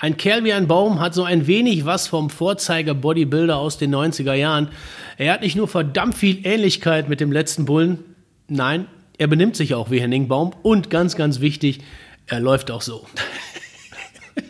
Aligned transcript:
Ein 0.00 0.16
Kerl 0.16 0.44
wie 0.44 0.52
ein 0.52 0.68
Baum 0.68 1.00
hat 1.00 1.14
so 1.14 1.24
ein 1.24 1.48
wenig 1.48 1.84
was 1.84 2.06
vom 2.06 2.30
Vorzeiger-Bodybuilder 2.30 3.56
aus 3.56 3.78
den 3.78 3.92
90er 3.92 4.34
Jahren. 4.34 4.68
Er 5.16 5.32
hat 5.32 5.42
nicht 5.42 5.56
nur 5.56 5.66
verdammt 5.66 6.14
viel 6.14 6.46
Ähnlichkeit 6.46 7.08
mit 7.08 7.18
dem 7.18 7.32
letzten 7.32 7.64
Bullen, 7.64 8.04
nein, 8.46 8.86
er 9.18 9.26
benimmt 9.26 9.56
sich 9.56 9.74
auch 9.74 9.90
wie 9.90 10.00
Henning 10.00 10.28
Baum 10.28 10.54
und 10.62 10.88
ganz, 10.88 11.16
ganz 11.16 11.40
wichtig, 11.40 11.80
er 12.28 12.38
läuft 12.38 12.70
auch 12.70 12.82
so. 12.82 13.06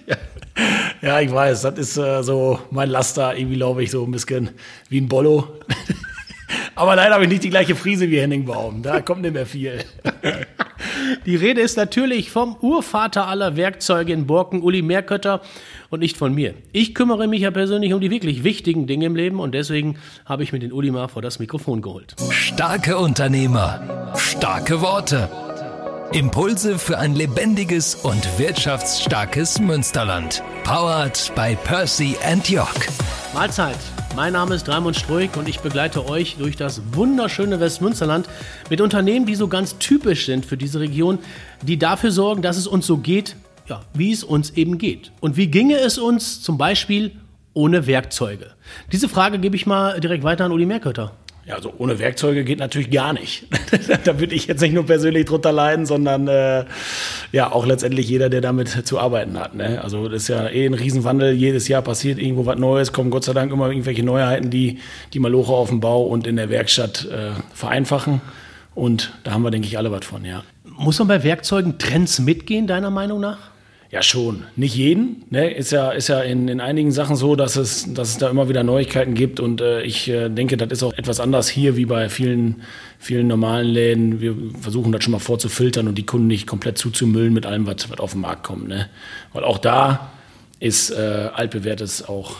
ja. 1.01 1.21
ich 1.21 1.33
weiß, 1.33 1.63
das 1.63 1.79
ist 1.79 1.97
äh, 1.97 2.23
so 2.23 2.59
mein 2.71 2.91
Laster, 2.91 3.35
irgendwie 3.35 3.57
glaube 3.57 3.83
ich 3.83 3.91
so 3.91 4.05
ein 4.05 4.11
bisschen 4.11 4.51
wie 4.91 5.01
ein 5.01 5.09
Bollo. 5.09 5.49
Aber 6.75 6.95
leider 6.95 7.15
habe 7.15 7.25
ich 7.25 7.31
nicht 7.31 7.45
die 7.45 7.51
gleiche 7.51 7.75
Frise 7.75 8.11
wie 8.11 8.21
Henning 8.21 8.45
Baum. 8.45 8.83
Da 8.83 9.01
kommt 9.01 9.23
nicht 9.23 9.33
mehr 9.33 9.47
viel. 9.47 9.83
Die 11.27 11.37
Rede 11.37 11.61
ist 11.61 11.77
natürlich 11.77 12.31
vom 12.31 12.57
Urvater 12.61 13.27
aller 13.27 13.57
Werkzeuge 13.57 14.13
in 14.13 14.27
Borken, 14.27 14.63
Uli 14.63 14.83
Meerkötter, 14.83 15.41
und 15.91 16.01
nicht 16.01 16.17
von 16.17 16.35
mir. 16.35 16.55
Ich 16.73 16.95
kümmere 16.95 17.27
mich 17.27 17.43
ja 17.43 17.51
persönlich 17.51 17.95
um 17.95 18.01
die 18.01 18.11
wirklich 18.11 18.45
wichtigen 18.45 18.87
Dinge 18.87 19.07
im 19.07 19.17
Leben 19.17 19.41
und 19.41 19.55
deswegen 19.55 19.97
habe 20.27 20.43
ich 20.43 20.53
mir 20.53 20.59
den 20.59 20.73
Uli 20.73 20.91
mal 20.91 21.09
vor 21.09 21.23
das 21.23 21.39
Mikrofon 21.39 21.83
geholt. 21.83 22.15
Starke 22.31 22.99
Unternehmer, 22.99 24.13
starke 24.17 24.81
Worte. 24.81 25.29
Impulse 26.13 26.79
für 26.79 26.99
ein 26.99 27.15
lebendiges 27.15 27.95
und 27.95 28.39
wirtschaftsstarkes 28.39 29.61
Münsterland. 29.61 30.43
Powered 30.65 31.33
by 31.35 31.55
Percy 31.65 32.17
and 32.25 32.49
York. 32.49 32.89
Mahlzeit. 33.35 33.77
Mein 34.19 34.33
Name 34.33 34.57
ist 34.57 34.69
Raimund 34.69 34.97
Struik 34.97 35.37
und 35.37 35.49
ich 35.49 35.61
begleite 35.61 36.09
euch 36.09 36.39
durch 36.41 36.57
das 36.57 36.83
wunderschöne 36.91 37.61
Westmünsterland 37.61 38.29
mit 38.69 38.81
Unternehmen, 38.81 39.27
die 39.27 39.37
so 39.37 39.47
ganz 39.47 39.79
typisch 39.79 40.27
sind 40.27 40.45
für 40.45 40.57
diese 40.57 40.81
Region, 40.81 41.21
die 41.63 41.79
dafür 41.79 42.11
sorgen, 42.11 42.43
dass 42.43 42.57
es 42.57 42.67
uns 42.67 42.85
so 42.85 42.97
geht, 42.97 43.37
ja, 43.69 43.81
wie 43.95 44.11
es 44.11 44.25
uns 44.25 44.51
eben 44.51 44.77
geht. 44.77 45.13
Und 45.21 45.37
wie 45.37 45.47
ginge 45.47 45.77
es 45.77 45.99
uns 45.99 46.43
zum 46.43 46.59
Beispiel 46.59 47.13
ohne 47.55 47.87
Werkzeuge? 47.87 48.55
Diese 48.91 49.09
Frage 49.09 49.39
gebe 49.39 49.55
ich 49.55 49.67
mal 49.67 50.01
direkt 50.01 50.25
weiter 50.25 50.47
an 50.47 50.51
Uli 50.51 50.67
Merkötter. 50.67 51.13
Ja, 51.49 51.55
also 51.55 51.73
ohne 51.79 51.99
Werkzeuge 51.99 52.45
geht 52.45 52.59
natürlich 52.59 52.91
gar 52.91 53.15
nicht. 53.15 53.47
da 54.05 54.21
würde 54.21 54.35
ich 54.35 54.49
jetzt 54.49 54.61
nicht 54.61 54.75
nur 54.75 54.85
persönlich 54.85 55.25
drunter 55.25 55.51
leiden, 55.51 55.87
sondern 55.87 56.29
äh, 56.29 56.67
ja 57.33 57.51
auch 57.51 57.65
letztendlich 57.65 58.07
jeder, 58.07 58.29
der 58.29 58.43
damit 58.43 58.87
zu 58.87 58.99
arbeiten 58.99 59.39
hat. 59.39 59.55
Ne? 59.55 59.83
Also 59.83 60.09
das 60.09 60.25
ist 60.25 60.29
ja 60.29 60.47
eh 60.51 60.67
ein 60.67 60.75
Riesenwandel. 60.75 61.33
Jedes 61.33 61.67
Jahr 61.67 61.81
passiert 61.81 62.19
irgendwo 62.19 62.45
was 62.45 62.59
Neues, 62.59 62.93
kommen 62.93 63.11
Gott 63.11 63.25
sei 63.25 63.33
Dank 63.33 63.51
immer 63.51 63.69
irgendwelche 63.71 64.03
Neuheiten, 64.03 64.51
die 64.51 64.79
die 65.15 65.21
Maloche 65.21 65.55
auf 65.55 65.71
dem 65.71 65.81
Bau 65.81 66.03
und 66.03 66.27
in 66.27 66.37
der 66.37 66.51
Werkstatt 66.51 67.07
äh, 67.07 67.31
vereinfachen. 67.55 68.21
Und 68.75 69.15
da 69.25 69.33
haben 69.33 69.43
wir, 69.43 69.51
denke 69.51 69.69
ich, 69.69 69.79
alle 69.79 69.91
was 69.91 70.05
von, 70.05 70.27
ja. 70.27 70.45
Muss 70.65 70.99
man 70.99 71.09
bei 71.09 71.25
Werkzeugen 71.25 71.79
Trends 71.79 72.19
mitgehen, 72.19 72.67
deiner 72.67 72.91
Meinung 72.91 73.21
nach? 73.21 73.39
Ja, 73.91 74.03
schon. 74.03 74.45
Nicht 74.55 74.75
jeden. 74.77 75.25
Ne? 75.31 75.51
Ist 75.51 75.73
ja, 75.73 75.91
ist 75.93 76.09
ja 76.09 76.21
in, 76.21 76.49
in 76.49 76.61
einigen 76.61 76.93
Sachen 76.93 77.17
so, 77.17 77.37
dass 77.37 77.57
es, 77.57 77.93
dass 77.95 78.11
es 78.11 78.19
da 78.19 78.29
immer 78.29 78.51
wieder 78.51 78.63
Neuigkeiten 78.63 79.15
gibt. 79.15 79.41
Und 79.41 79.63
äh, 79.63 79.81
ich 79.81 80.09
äh, 80.09 80.29
denke, 80.29 80.59
das 80.59 80.71
ist 80.71 80.83
auch 80.83 80.93
etwas 80.93 81.21
anders 81.21 81.49
hier 81.49 81.77
wie 81.77 81.87
bei 81.87 82.11
vielen, 82.11 82.63
vielen 82.99 83.29
normalen 83.29 83.67
Läden. 83.67 84.21
Wir 84.21 84.37
versuchen 84.61 84.93
das 84.93 85.03
schon 85.03 85.13
mal 85.13 85.21
vorzufiltern 85.21 85.89
und 85.89 85.97
die 85.97 86.05
Kunden 86.05 86.27
nicht 86.27 86.47
komplett 86.47 86.77
zuzumüllen 86.77 87.33
mit 87.33 87.47
allem, 87.47 87.67
was, 87.67 87.89
was 87.89 87.99
auf 87.99 88.13
den 88.13 88.21
Markt 88.21 88.43
kommt. 88.43 88.69
Ne? 88.69 88.91
Weil 89.33 89.45
auch 89.45 89.57
da 89.57 90.11
ist 90.61 90.91
äh, 90.91 91.31
altbewährtes 91.33 92.07
auch 92.07 92.37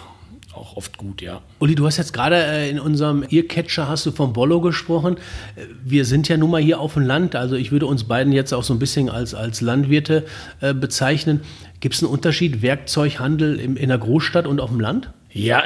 auch 0.59 0.77
oft 0.77 0.99
gut, 0.99 1.23
ja. 1.23 1.41
Uli, 1.59 1.75
du 1.75 1.87
hast 1.87 1.97
jetzt 1.97 2.13
gerade 2.13 2.37
äh, 2.37 2.71
in 2.71 2.79
unserem 2.81 3.25
Earcatcher 3.31 3.89
hast 3.89 4.05
du 4.07 4.13
vom 4.13 4.33
Bollo 4.33 4.61
gesprochen. 4.61 5.17
Äh, 5.57 5.63
wir 5.85 6.05
sind 6.05 6.29
ja 6.29 6.37
nun 6.37 6.51
mal 6.51 6.61
hier 6.61 6.81
auf 6.81 6.95
dem 6.95 7.05
Land, 7.05 7.35
also 7.37 7.57
ich 7.57 7.73
würde 7.73 7.87
uns 7.87 8.05
beiden 8.05 8.33
jetzt 8.33 8.53
auch 8.53 8.63
so 8.63 8.75
ein 8.75 8.79
bisschen 8.79 9.09
als, 9.09 9.35
als 9.35 9.61
Landwirte 9.61 10.27
äh, 10.61 10.75
bezeichnen. 10.75 11.41
Gibt 11.81 11.95
es 11.95 12.03
einen 12.03 12.11
Unterschied 12.11 12.63
Werkzeughandel 12.63 13.59
in, 13.59 13.77
in 13.77 13.89
der 13.89 13.99
Großstadt 13.99 14.47
und 14.47 14.61
auf 14.61 14.71
dem 14.71 14.81
Land? 14.81 15.11
Ja, 15.31 15.63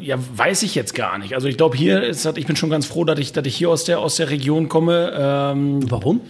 ja, 0.00 0.16
weiß 0.36 0.62
ich 0.62 0.74
jetzt 0.74 0.94
gar 0.94 1.18
nicht. 1.18 1.34
Also 1.34 1.48
ich 1.48 1.56
glaube, 1.56 1.76
hier 1.76 2.02
ist, 2.02 2.26
ich 2.36 2.46
bin 2.46 2.56
schon 2.56 2.70
ganz 2.70 2.86
froh, 2.86 3.04
dass 3.04 3.18
ich, 3.18 3.32
dass 3.32 3.46
ich 3.46 3.56
hier 3.56 3.68
aus 3.68 3.84
der, 3.84 3.98
aus 3.98 4.16
der 4.16 4.30
Region 4.30 4.68
komme. 4.68 5.12
Ähm, 5.14 5.90
Warum? 5.90 6.20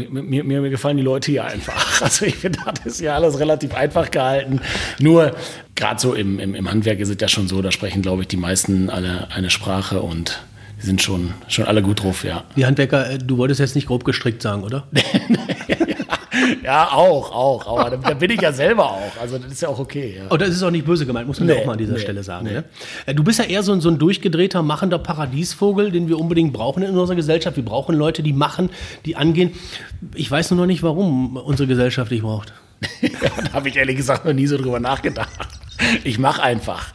Mir, 0.00 0.44
mir, 0.44 0.60
mir, 0.60 0.70
gefallen 0.70 0.96
die 0.96 1.02
Leute 1.02 1.32
hier 1.32 1.44
einfach. 1.44 2.00
Also 2.02 2.26
ich 2.26 2.36
finde, 2.36 2.58
das 2.84 2.86
ist 2.86 3.00
ja 3.00 3.14
alles 3.14 3.40
relativ 3.40 3.74
einfach 3.74 4.10
gehalten. 4.10 4.60
Nur 5.00 5.34
gerade 5.74 6.00
so 6.00 6.14
im, 6.14 6.38
im, 6.38 6.54
im 6.54 6.70
Handwerk 6.70 7.00
ist 7.00 7.08
es 7.08 7.16
ja 7.20 7.26
schon 7.26 7.48
so, 7.48 7.62
da 7.62 7.72
sprechen, 7.72 8.02
glaube 8.02 8.22
ich, 8.22 8.28
die 8.28 8.36
meisten 8.36 8.90
alle 8.90 9.28
eine 9.30 9.50
Sprache 9.50 10.02
und 10.02 10.40
die 10.80 10.86
sind 10.86 11.02
schon, 11.02 11.34
schon 11.48 11.64
alle 11.64 11.82
gut 11.82 12.02
drauf, 12.02 12.22
ja. 12.22 12.44
Die 12.54 12.66
Handwerker, 12.66 13.10
äh, 13.10 13.18
du 13.18 13.38
wolltest 13.38 13.60
jetzt 13.60 13.74
nicht 13.74 13.88
grob 13.88 14.04
gestrickt 14.04 14.42
sagen, 14.42 14.62
oder? 14.62 14.86
ja, 15.68 15.76
auch, 16.68 17.32
auch. 17.32 17.66
Aber 17.66 17.90
da, 17.90 17.96
da, 17.96 18.14
bin 18.14 18.30
ich 18.30 18.40
ja 18.40 18.52
selber 18.52 18.90
auch. 18.90 19.16
Also 19.20 19.38
das 19.38 19.52
ist 19.52 19.62
ja 19.62 19.68
auch 19.68 19.78
okay. 19.78 20.16
Ja. 20.18 20.24
Oh, 20.30 20.36
das 20.36 20.50
ist 20.50 20.62
auch 20.62 20.70
nicht 20.70 20.84
böse 20.84 21.06
gemeint, 21.06 21.26
muss 21.26 21.38
man 21.38 21.48
nee, 21.48 21.54
ja 21.54 21.60
auch 21.60 21.66
mal 21.66 21.72
an 21.72 21.78
dieser 21.78 21.94
nee, 21.94 22.00
Stelle 22.00 22.22
sagen. 22.22 22.46
Nee. 22.46 22.52
Ne? 22.54 22.64
Äh, 23.06 23.14
du 23.14 23.24
bist 23.24 23.38
ja 23.38 23.44
eher 23.44 23.62
so 23.62 23.72
ein, 23.72 23.80
so 23.80 23.88
ein 23.88 23.98
durchgedrehter, 23.98 24.62
machender 24.62 24.98
Paradiesvogel, 24.98 25.90
den 25.90 26.08
wir 26.08 26.18
unbedingt 26.18 26.52
brauchen 26.52 26.82
in 26.82 26.96
unserer 26.96 27.16
Gesellschaft. 27.16 27.56
Wir 27.56 27.64
brauchen 27.64 27.94
Leute, 27.94 28.22
die 28.22 28.32
machen, 28.32 28.70
die 29.04 29.16
angehen. 29.16 29.52
Ich 30.14 30.30
weiß 30.30 30.50
nur 30.50 30.60
noch 30.60 30.66
nicht, 30.66 30.82
warum 30.82 31.36
unsere 31.36 31.66
Gesellschaft 31.66 32.10
dich 32.10 32.22
braucht. 32.22 32.52
da 33.02 33.52
habe 33.52 33.68
ich 33.68 33.76
ehrlich 33.76 33.96
gesagt 33.96 34.24
noch 34.24 34.32
nie 34.32 34.46
so 34.46 34.58
drüber 34.58 34.80
nachgedacht. 34.80 35.30
Ich 36.04 36.18
mache 36.18 36.42
einfach. 36.42 36.92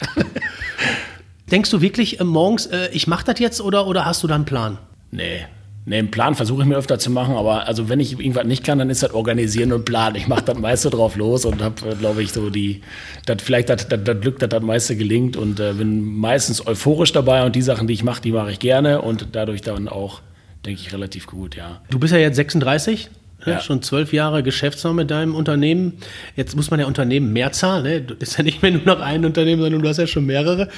Denkst 1.52 1.70
du 1.70 1.82
wirklich 1.82 2.20
äh, 2.20 2.24
morgens, 2.24 2.68
äh, 2.68 2.90
ich 2.94 3.08
mache 3.08 3.26
das 3.26 3.40
jetzt 3.40 3.62
oder, 3.62 3.88
oder 3.88 4.06
hast 4.06 4.24
du 4.24 4.28
da 4.28 4.36
einen 4.36 4.46
Plan? 4.46 4.78
Nee. 5.12 5.46
Nee, 5.84 5.98
einen 5.98 6.12
Plan 6.12 6.36
versuche 6.36 6.62
ich 6.62 6.68
mir 6.68 6.78
öfter 6.78 7.00
zu 7.00 7.10
machen, 7.10 7.36
aber 7.36 7.68
also 7.68 7.90
wenn 7.90 8.00
ich 8.00 8.12
irgendwas 8.12 8.46
nicht 8.46 8.64
kann, 8.64 8.78
dann 8.78 8.92
ist 8.92 9.02
das 9.02 9.14
Organisieren 9.16 9.74
und 9.74 9.84
Planen. 9.84 10.16
Ich 10.16 10.28
mache 10.28 10.44
das 10.44 10.58
meiste 10.58 10.92
drauf 10.92 11.16
los 11.16 11.44
und 11.44 11.62
habe, 11.62 11.90
äh, 11.90 11.96
glaube 11.96 12.22
ich, 12.22 12.32
so 12.32 12.52
die, 12.52 12.82
das, 13.26 13.38
vielleicht 13.42 13.70
das, 13.70 13.88
Glück, 13.88 14.38
dass 14.38 14.50
das 14.50 14.62
meiste 14.62 14.96
gelingt 14.96 15.38
und 15.38 15.60
äh, 15.60 15.74
bin 15.74 16.04
meistens 16.04 16.66
euphorisch 16.68 17.14
dabei 17.14 17.44
und 17.46 17.56
die 17.56 17.64
Sachen, 17.64 17.88
die 17.88 17.96
ich 17.96 18.04
mache, 18.04 18.22
die 18.22 18.32
mache 18.32 18.52
ich 18.52 18.60
gerne 18.60 19.02
und 19.02 19.30
dadurch 19.32 19.62
dann 19.62 19.88
auch, 19.88 20.22
denke 20.66 20.82
ich, 20.82 20.94
relativ 20.94 21.26
gut, 21.26 21.56
ja. 21.56 21.82
Du 21.90 21.98
bist 21.98 22.14
ja 22.14 22.20
jetzt 22.20 22.36
36, 22.36 23.10
ja. 23.48 23.60
schon 23.60 23.82
zwölf 23.82 24.14
Jahre 24.14 24.44
Geschäftsmann 24.44 24.96
mit 24.96 25.10
deinem 25.10 25.34
Unternehmen. 25.34 25.94
Jetzt 26.36 26.56
muss 26.56 26.70
man 26.70 26.80
ja 26.80 26.86
Unternehmen 26.86 27.34
mehr 27.34 27.54
zahlen. 27.54 27.84
Ne? 27.84 28.02
Das 28.02 28.30
ist 28.30 28.38
ja 28.38 28.44
nicht 28.44 28.62
mehr 28.62 28.70
nur 28.70 28.86
noch 28.86 29.00
ein 29.00 29.26
Unternehmen, 29.26 29.64
sondern 29.64 29.82
du 29.82 29.90
hast 29.90 29.98
ja 29.98 30.06
schon 30.06 30.28
mehrere. 30.28 30.70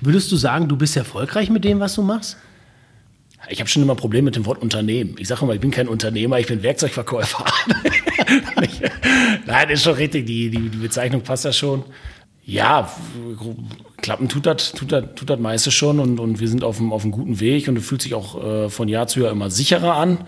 Würdest 0.00 0.32
du 0.32 0.36
sagen, 0.36 0.66
du 0.66 0.76
bist 0.76 0.96
erfolgreich 0.96 1.50
mit 1.50 1.64
dem, 1.64 1.78
was 1.78 1.94
du 1.94 2.00
machst? 2.00 2.38
Ich 3.48 3.60
habe 3.60 3.68
schon 3.68 3.82
immer 3.82 3.94
Probleme 3.94 4.26
mit 4.26 4.36
dem 4.36 4.46
Wort 4.46 4.60
Unternehmen. 4.60 5.16
Ich 5.18 5.28
sage 5.28 5.42
immer, 5.42 5.54
ich 5.54 5.60
bin 5.60 5.70
kein 5.70 5.88
Unternehmer, 5.88 6.38
ich 6.38 6.46
bin 6.46 6.62
Werkzeugverkäufer. 6.62 7.44
Nein, 9.46 9.70
ist 9.70 9.84
schon 9.84 9.94
richtig, 9.94 10.26
die, 10.26 10.50
die, 10.50 10.68
die 10.68 10.78
Bezeichnung 10.78 11.22
passt 11.22 11.44
ja 11.44 11.52
schon. 11.52 11.84
Ja, 12.44 12.90
klappen 13.96 14.28
tut 14.28 14.46
das 14.46 14.72
tut 14.72 14.92
das, 14.92 15.04
tut 15.16 15.28
das 15.28 15.40
meiste 15.40 15.72
schon 15.72 15.98
und, 15.98 16.20
und 16.20 16.38
wir 16.38 16.46
sind 16.46 16.62
auf 16.62 16.78
einem, 16.78 16.92
auf 16.92 17.02
einem 17.02 17.10
guten 17.10 17.40
Weg 17.40 17.66
und 17.66 17.76
es 17.76 17.84
fühlt 17.84 18.02
sich 18.02 18.14
auch 18.14 18.42
äh, 18.42 18.68
von 18.68 18.86
Jahr 18.86 19.08
zu 19.08 19.20
Jahr 19.20 19.32
immer 19.32 19.50
sicherer 19.50 19.96
an. 19.96 20.18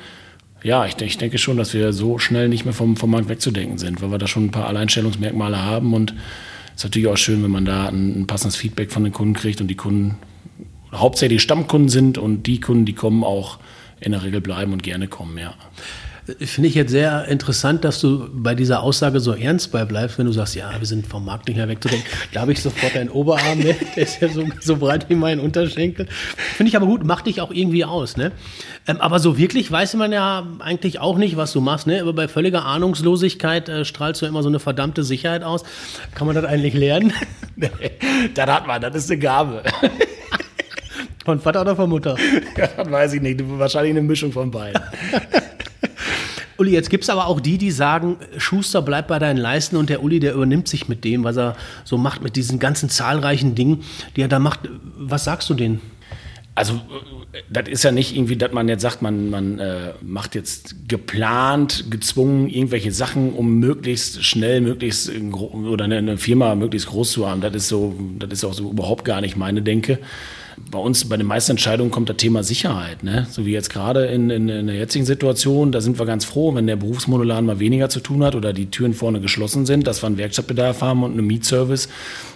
Ja, 0.65 0.85
ich, 0.85 1.01
ich 1.01 1.17
denke 1.17 1.39
schon, 1.39 1.57
dass 1.57 1.75
wir 1.75 1.93
so 1.93 2.19
schnell 2.19 2.49
nicht 2.49 2.65
mehr 2.65 2.75
vom, 2.75 2.97
vom 2.97 3.13
Markt 3.13 3.29
wegzudenken 3.29 3.79
sind, 3.79 4.03
weil 4.03 4.11
wir 4.11 4.19
da 4.19 4.27
schon 4.27 4.47
ein 4.47 4.51
paar 4.51 4.67
Alleinstellungsmerkmale 4.67 5.65
haben 5.65 5.95
und 5.95 6.13
es 6.75 6.83
ist 6.83 6.85
natürlich 6.85 7.09
auch 7.09 7.17
schön, 7.17 7.43
wenn 7.45 7.53
man 7.53 7.65
da 7.65 7.87
ein, 7.87 8.23
ein 8.23 8.27
passendes 8.27 8.57
Feedback 8.57 8.91
von 8.91 9.05
den 9.05 9.13
Kunden 9.13 9.35
kriegt 9.35 9.61
und 9.61 9.69
die 9.69 9.77
Kunden 9.77 10.19
hauptsächlich 10.93 11.43
Stammkunden 11.43 11.89
sind 11.89 12.19
und 12.19 12.45
die 12.45 12.61
Kunden, 12.61 12.85
die 12.85 12.95
kommen, 12.95 13.25
auch 13.25 13.59
in 14.01 14.13
der 14.13 14.23
Regel 14.23 14.41
bleiben 14.41 14.73
und 14.73 14.83
gerne 14.83 15.09
kommen, 15.09 15.39
ja. 15.39 15.55
Finde 16.41 16.69
ich 16.69 16.75
jetzt 16.75 16.91
sehr 16.91 17.27
interessant, 17.29 17.85
dass 17.85 18.01
du 18.01 18.29
bei 18.31 18.55
dieser 18.55 18.83
Aussage 18.83 19.19
so 19.19 19.33
ernst 19.33 19.73
bei 19.73 19.87
bleibst, 19.87 20.19
wenn 20.19 20.27
du 20.27 20.33
sagst, 20.33 20.57
ja, 20.57 20.71
wir 20.79 20.87
sind 20.87 21.07
vom 21.07 21.25
Markt 21.25 21.49
nicht 21.49 21.57
mehr 21.57 21.69
wegzudenken. 21.69 22.07
Da 22.35 22.43
habe 22.43 22.53
ich 22.53 22.61
sofort 22.61 22.95
deinen 22.95 23.09
Oberarm, 23.09 23.61
ne? 23.61 23.75
der 23.97 24.03
ist 24.03 24.21
ja 24.21 24.29
so, 24.29 24.45
so 24.61 24.77
breit 24.77 25.09
wie 25.09 25.15
mein 25.15 25.41
Unterschenkel. 25.41 26.07
Finde 26.37 26.69
ich 26.69 26.77
aber 26.77 26.85
gut, 26.85 27.03
macht 27.03 27.27
dich 27.27 27.41
auch 27.41 27.51
irgendwie 27.51 27.87
aus. 27.87 28.19
Ne? 28.19 28.33
Ähm, 28.87 29.01
aber 29.01 29.21
so 29.21 29.39
wirklich 29.39 29.73
weiß 29.73 29.95
man 29.95 30.13
ja 30.13 30.47
eigentlich 30.59 31.01
auch 31.01 31.17
nicht, 31.17 31.39
was 31.39 31.55
du 31.55 31.63
machst. 31.63 31.87
Ne? 31.87 32.03
Aber 32.03 32.13
bei 32.13 32.29
völliger 32.29 32.67
Ahnungslosigkeit 32.67 33.71
äh, 33.71 33.87
strahlst 33.87 34.21
du 34.21 34.27
immer 34.27 34.43
so 34.43 34.51
eine 34.51 34.61
verdammte 34.61 35.05
Sicherheit 35.05 35.43
aus. 35.43 35.63
Kann 36.15 36.27
man 36.27 36.37
das 36.37 36.45
eigentlich 36.45 36.75
lernen? 36.75 37.15
nee, 37.57 37.71
das 38.35 38.47
hat 38.47 38.67
man, 38.67 38.83
das 38.83 38.95
ist 38.97 39.11
eine 39.11 39.19
Gabe. 39.19 39.63
Von 41.29 41.41
Vater 41.41 41.61
oder 41.61 41.77
von 41.77 41.91
Mutter? 41.91 42.17
Ja, 42.57 42.69
das 42.69 42.91
weiß 42.91 43.13
ich 43.13 43.21
nicht. 43.21 43.39
Wahrscheinlich 43.47 43.91
eine 43.91 44.01
Mischung 44.01 44.33
von 44.33 44.51
beiden. 44.51 44.81
Uli, 46.57 46.71
jetzt 46.71 46.89
gibt 46.89 47.05
es 47.05 47.11
aber 47.11 47.27
auch 47.27 47.39
die, 47.39 47.59
die 47.59 47.71
sagen, 47.71 48.17
Schuster 48.39 48.81
bleibt 48.81 49.09
bei 49.09 49.19
deinen 49.19 49.37
Leisten 49.37 49.77
und 49.77 49.91
der 49.91 50.03
Uli, 50.03 50.21
der 50.21 50.33
übernimmt 50.33 50.69
sich 50.69 50.89
mit 50.89 51.05
dem, 51.05 51.25
was 51.25 51.37
er 51.37 51.55
so 51.85 51.99
macht, 51.99 52.23
mit 52.23 52.35
diesen 52.35 52.59
ganzen 52.59 52.89
zahlreichen 52.89 53.55
Dingen, 53.55 53.85
die 54.17 54.23
er 54.23 54.29
da 54.29 54.39
macht. 54.39 54.61
Was 54.97 55.25
sagst 55.25 55.51
du 55.51 55.55
denen? 55.55 55.83
Also, 56.55 56.81
das 57.51 57.69
ist 57.69 57.85
ja 57.85 57.93
nicht 57.93 58.17
irgendwie, 58.17 58.37
dass 58.37 58.53
man 58.53 58.67
jetzt 58.67 58.81
sagt, 58.81 59.03
man, 59.03 59.29
man 59.29 59.59
äh, 59.59 59.93
macht 60.01 60.35
jetzt 60.35 60.89
geplant, 60.89 61.91
gezwungen 61.91 62.49
irgendwelche 62.49 62.91
Sachen, 62.91 63.35
um 63.35 63.59
möglichst 63.59 64.25
schnell, 64.25 64.63
möglichst 64.63 65.13
oder 65.13 65.85
eine, 65.85 66.17
Firma 66.17 66.55
möglichst 66.55 66.89
groß 66.89 67.13
zu 67.13 67.29
haben. 67.29 67.43
Das 67.43 67.55
ist 67.55 67.69
so, 67.69 67.95
das 68.19 68.31
ist 68.31 68.45
auch 68.45 68.55
so 68.55 68.71
überhaupt 68.71 69.05
gar 69.05 69.21
nicht 69.21 69.37
meine 69.37 69.61
Denke. 69.61 69.99
Bei 70.71 70.79
uns 70.79 71.09
bei 71.09 71.17
den 71.17 71.27
meisten 71.27 71.53
Entscheidungen 71.53 71.91
kommt 71.91 72.09
das 72.09 72.17
Thema 72.17 72.43
Sicherheit. 72.43 73.03
Ne? 73.03 73.27
So 73.31 73.47
wie 73.47 73.53
jetzt 73.53 73.71
gerade 73.71 74.07
in, 74.07 74.31
in, 74.31 74.49
in 74.49 74.67
der 74.67 74.77
jetzigen 74.77 75.05
Situation, 75.05 75.73
da 75.73 75.81
sind 75.81 75.99
wir 75.99 76.07
ganz 76.07 76.25
froh, 76.25 76.55
wenn 76.55 76.67
der 76.67 76.77
Berufsmoduladen 76.77 77.47
mal 77.47 77.59
weniger 77.59 77.89
zu 77.89 78.01
tun 78.01 78.23
hat 78.25 78.35
oder 78.35 78.53
die 78.53 78.67
Türen 78.67 78.95
vorne 78.95 79.21
geschlossen 79.21 79.67
sind, 79.67 79.87
dass 79.87 80.03
wir 80.03 80.07
einen 80.07 80.19
Werkstattbedarf 80.19 80.83
haben 80.83 81.03
und 81.03 81.13
einen 81.13 81.27
Mietservice, 81.27 81.89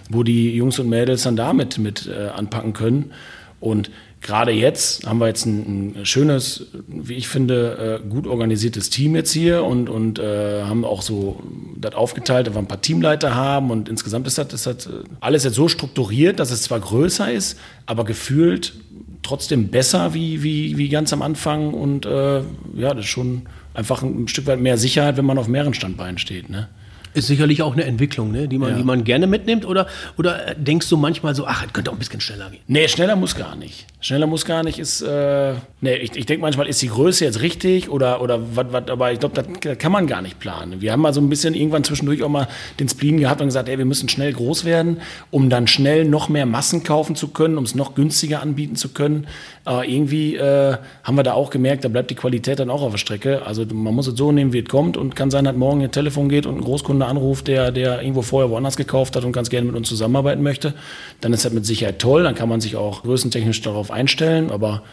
wo 0.09 0.23
die 0.23 0.55
Jungs 0.55 0.79
und 0.79 0.89
Mädels 0.89 1.23
dann 1.23 1.35
damit 1.35 1.77
mit 1.77 2.07
äh, 2.07 2.29
anpacken 2.29 2.73
können. 2.73 3.11
Und 3.59 3.89
gerade 4.23 4.51
jetzt 4.51 5.05
haben 5.05 5.19
wir 5.19 5.27
jetzt 5.27 5.45
ein, 5.45 5.95
ein, 5.99 6.05
schönes, 6.05 6.67
wie 6.87 7.13
ich 7.13 7.27
finde, 7.27 7.99
äh, 8.01 8.07
gut 8.07 8.25
organisiertes 8.25 8.89
Team 8.89 9.15
jetzt 9.15 9.31
hier 9.31 9.63
und, 9.63 9.89
und 9.89 10.17
äh, 10.17 10.63
haben 10.63 10.85
auch 10.85 11.01
so 11.01 11.43
das 11.77 11.93
aufgeteilt, 11.93 12.47
dass 12.47 12.55
wir 12.55 12.59
ein 12.59 12.67
paar 12.67 12.81
Teamleiter 12.81 13.35
haben 13.35 13.69
und 13.69 13.89
insgesamt 13.89 14.25
ist 14.25 14.37
das, 14.37 14.53
ist 14.53 14.65
das 14.65 14.85
äh, 14.87 15.03
alles 15.19 15.43
jetzt 15.43 15.55
so 15.55 15.67
strukturiert, 15.67 16.39
dass 16.39 16.51
es 16.51 16.63
zwar 16.63 16.79
größer 16.79 17.31
ist, 17.31 17.59
aber 17.85 18.05
gefühlt 18.05 18.73
trotzdem 19.21 19.67
besser 19.69 20.13
wie, 20.13 20.41
wie, 20.41 20.77
wie 20.77 20.89
ganz 20.89 21.13
am 21.13 21.21
Anfang 21.21 21.73
und 21.73 22.05
äh, 22.05 22.39
ja, 22.75 22.93
das 22.93 23.05
ist 23.05 23.11
schon 23.11 23.43
einfach 23.73 24.01
ein 24.01 24.27
Stück 24.27 24.47
weit 24.47 24.59
mehr 24.59 24.77
Sicherheit, 24.77 25.17
wenn 25.17 25.25
man 25.25 25.37
auf 25.37 25.47
mehreren 25.47 25.73
Standbeinen 25.73 26.17
steht. 26.17 26.49
Ne? 26.49 26.69
Ist 27.13 27.27
sicherlich 27.27 27.61
auch 27.61 27.73
eine 27.73 27.83
Entwicklung, 27.83 28.31
ne? 28.31 28.47
die, 28.47 28.57
man, 28.57 28.71
ja. 28.71 28.77
die 28.77 28.83
man 28.83 29.03
gerne 29.03 29.27
mitnimmt. 29.27 29.65
Oder, 29.65 29.87
oder 30.17 30.55
denkst 30.55 30.89
du 30.89 30.97
manchmal 30.97 31.35
so, 31.35 31.45
ach, 31.45 31.65
es 31.65 31.73
könnte 31.73 31.91
auch 31.91 31.95
ein 31.95 31.99
bisschen 31.99 32.21
schneller 32.21 32.49
gehen? 32.49 32.61
Nee, 32.67 32.87
schneller 32.87 33.15
muss 33.15 33.35
gar 33.35 33.55
nicht. 33.55 33.85
Schneller 33.99 34.27
muss 34.27 34.45
gar 34.45 34.63
nicht. 34.63 34.79
Ist, 34.79 35.01
äh, 35.01 35.53
nee, 35.81 35.95
ich, 35.95 36.15
ich 36.15 36.25
denke 36.25 36.41
manchmal, 36.41 36.67
ist 36.67 36.81
die 36.81 36.89
Größe 36.89 37.23
jetzt 37.23 37.41
richtig 37.41 37.89
oder, 37.89 38.21
oder 38.21 38.55
was, 38.55 38.65
was, 38.71 38.89
aber 38.89 39.11
ich 39.11 39.19
glaube, 39.19 39.41
das 39.41 39.77
kann 39.77 39.91
man 39.91 40.07
gar 40.07 40.21
nicht 40.21 40.39
planen. 40.39 40.81
Wir 40.81 40.91
haben 40.91 41.01
mal 41.01 41.13
so 41.13 41.21
ein 41.21 41.29
bisschen 41.29 41.53
irgendwann 41.53 41.83
zwischendurch 41.83 42.23
auch 42.23 42.29
mal 42.29 42.47
den 42.79 42.89
Spleen 42.89 43.19
gehabt 43.19 43.41
und 43.41 43.47
gesagt, 43.47 43.69
ey, 43.69 43.77
wir 43.77 43.85
müssen 43.85 44.09
schnell 44.09 44.33
groß 44.33 44.65
werden, 44.65 44.97
um 45.31 45.49
dann 45.49 45.67
schnell 45.67 46.05
noch 46.05 46.29
mehr 46.29 46.45
Massen 46.45 46.83
kaufen 46.83 47.15
zu 47.15 47.29
können, 47.29 47.57
um 47.57 47.63
es 47.63 47.75
noch 47.75 47.95
günstiger 47.95 48.41
anbieten 48.41 48.75
zu 48.75 48.89
können. 48.89 49.27
Aber 49.65 49.85
irgendwie 49.87 50.35
äh, 50.35 50.77
haben 51.03 51.15
wir 51.15 51.23
da 51.23 51.33
auch 51.33 51.49
gemerkt, 51.49 51.85
da 51.85 51.89
bleibt 51.89 52.09
die 52.09 52.15
Qualität 52.15 52.59
dann 52.59 52.69
auch 52.69 52.81
auf 52.81 52.91
der 52.91 52.97
Strecke. 52.97 53.45
Also 53.45 53.65
man 53.65 53.93
muss 53.93 54.07
es 54.07 54.17
so 54.17 54.31
nehmen, 54.31 54.51
wie 54.51 54.59
es 54.59 54.67
kommt 54.67 54.97
und 54.97 55.15
kann 55.15 55.31
sein, 55.31 55.45
dass 55.45 55.55
morgen 55.55 55.81
ein 55.81 55.91
Telefon 55.91 56.27
geht 56.27 56.45
und 56.45 56.55
ein 56.55 56.61
Großkunde 56.61 57.02
anruft, 57.07 57.47
der, 57.47 57.71
der 57.71 58.01
irgendwo 58.01 58.21
vorher 58.21 58.49
woanders 58.49 58.77
gekauft 58.77 59.15
hat 59.15 59.23
und 59.23 59.31
ganz 59.31 59.49
gerne 59.49 59.67
mit 59.67 59.75
uns 59.75 59.87
zusammenarbeiten 59.87 60.43
möchte. 60.43 60.73
Dann 61.21 61.33
ist 61.33 61.45
das 61.45 61.53
mit 61.53 61.65
Sicherheit 61.65 61.99
toll, 61.99 62.23
dann 62.23 62.35
kann 62.35 62.49
man 62.49 62.61
sich 62.61 62.75
auch 62.75 63.03
größentechnisch 63.03 63.61
darauf 63.61 63.91
einstellen, 63.91 64.51
aber 64.51 64.83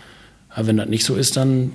ja, 0.56 0.66
wenn 0.66 0.76
das 0.76 0.88
nicht 0.88 1.04
so 1.04 1.14
ist, 1.14 1.36
dann, 1.36 1.72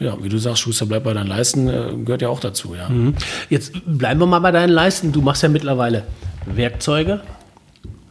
ja, 0.00 0.16
wie 0.22 0.28
du 0.28 0.38
sagst, 0.38 0.62
Schuster 0.62 0.86
bleibt 0.86 1.04
bei 1.04 1.14
deinen 1.14 1.28
Leisten, 1.28 1.68
äh, 1.68 1.92
gehört 2.04 2.22
ja 2.22 2.28
auch 2.28 2.40
dazu, 2.40 2.74
ja. 2.74 2.88
Mhm. 2.88 3.14
Jetzt 3.48 3.72
bleiben 3.86 4.20
wir 4.20 4.26
mal 4.26 4.40
bei 4.40 4.50
deinen 4.50 4.70
Leisten. 4.72 5.12
Du 5.12 5.22
machst 5.22 5.42
ja 5.42 5.48
mittlerweile 5.48 6.04
Werkzeuge, 6.46 7.20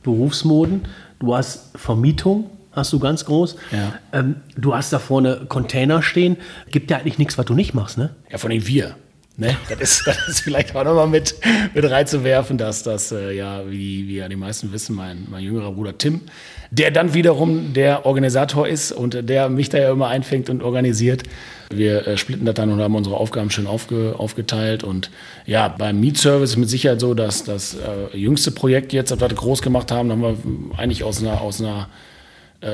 Berufsmoden, 0.03 0.83
du 1.19 1.35
hast 1.35 1.77
Vermietung, 1.77 2.49
hast 2.71 2.93
du 2.93 2.99
ganz 2.99 3.25
groß. 3.25 3.57
Ja. 3.71 3.93
Ähm, 4.13 4.37
du 4.55 4.73
hast 4.73 4.93
da 4.93 4.99
vorne 4.99 5.41
Container 5.47 6.01
stehen. 6.01 6.37
Gibt 6.71 6.89
ja 6.89 6.97
eigentlich 6.97 7.17
nichts, 7.17 7.37
was 7.37 7.45
du 7.45 7.53
nicht 7.53 7.73
machst, 7.73 7.97
ne? 7.97 8.11
Ja, 8.31 8.37
von 8.37 8.51
allem 8.51 8.65
wir. 8.67 8.95
Ne? 9.37 9.55
Das, 9.69 9.79
ist, 9.79 10.07
das 10.07 10.27
ist 10.27 10.39
vielleicht 10.41 10.75
auch 10.75 10.83
nochmal 10.83 11.07
mit, 11.07 11.35
mit 11.73 11.89
reinzuwerfen, 11.89 12.57
dass 12.57 12.83
das, 12.83 13.11
äh, 13.11 13.31
ja, 13.31 13.63
wie, 13.69 14.07
wie 14.07 14.17
ja 14.17 14.27
die 14.27 14.35
meisten 14.35 14.71
wissen, 14.71 14.95
mein, 14.95 15.27
mein 15.29 15.43
jüngerer 15.43 15.71
Bruder 15.71 15.97
Tim, 15.97 16.21
der 16.69 16.91
dann 16.91 17.13
wiederum 17.13 17.73
der 17.73 18.05
Organisator 18.05 18.67
ist 18.67 18.91
und 18.91 19.29
der 19.29 19.49
mich 19.49 19.69
da 19.69 19.77
ja 19.77 19.91
immer 19.91 20.07
einfängt 20.07 20.49
und 20.49 20.61
organisiert. 20.61 21.23
Wir 21.69 22.05
äh, 22.07 22.17
splitten 22.17 22.45
das 22.45 22.55
dann 22.55 22.71
und 22.71 22.81
haben 22.81 22.95
unsere 22.95 23.15
Aufgaben 23.15 23.49
schön 23.49 23.67
aufge, 23.67 24.15
aufgeteilt. 24.17 24.83
Und 24.83 25.09
ja, 25.45 25.69
beim 25.69 25.99
Mietservice 25.99 26.51
ist 26.51 26.57
mit 26.57 26.69
Sicherheit 26.69 26.99
so, 26.99 27.13
dass 27.13 27.43
das 27.43 27.75
äh, 27.75 28.17
jüngste 28.17 28.51
Projekt 28.51 28.91
jetzt, 28.91 29.11
das 29.11 29.19
wir 29.19 29.27
groß 29.29 29.61
gemacht 29.61 29.91
haben, 29.91 30.11
haben 30.11 30.21
wir 30.21 30.37
eigentlich 30.77 31.03
aus 31.03 31.21
einer, 31.21 31.41
aus 31.41 31.61
einer 31.61 31.87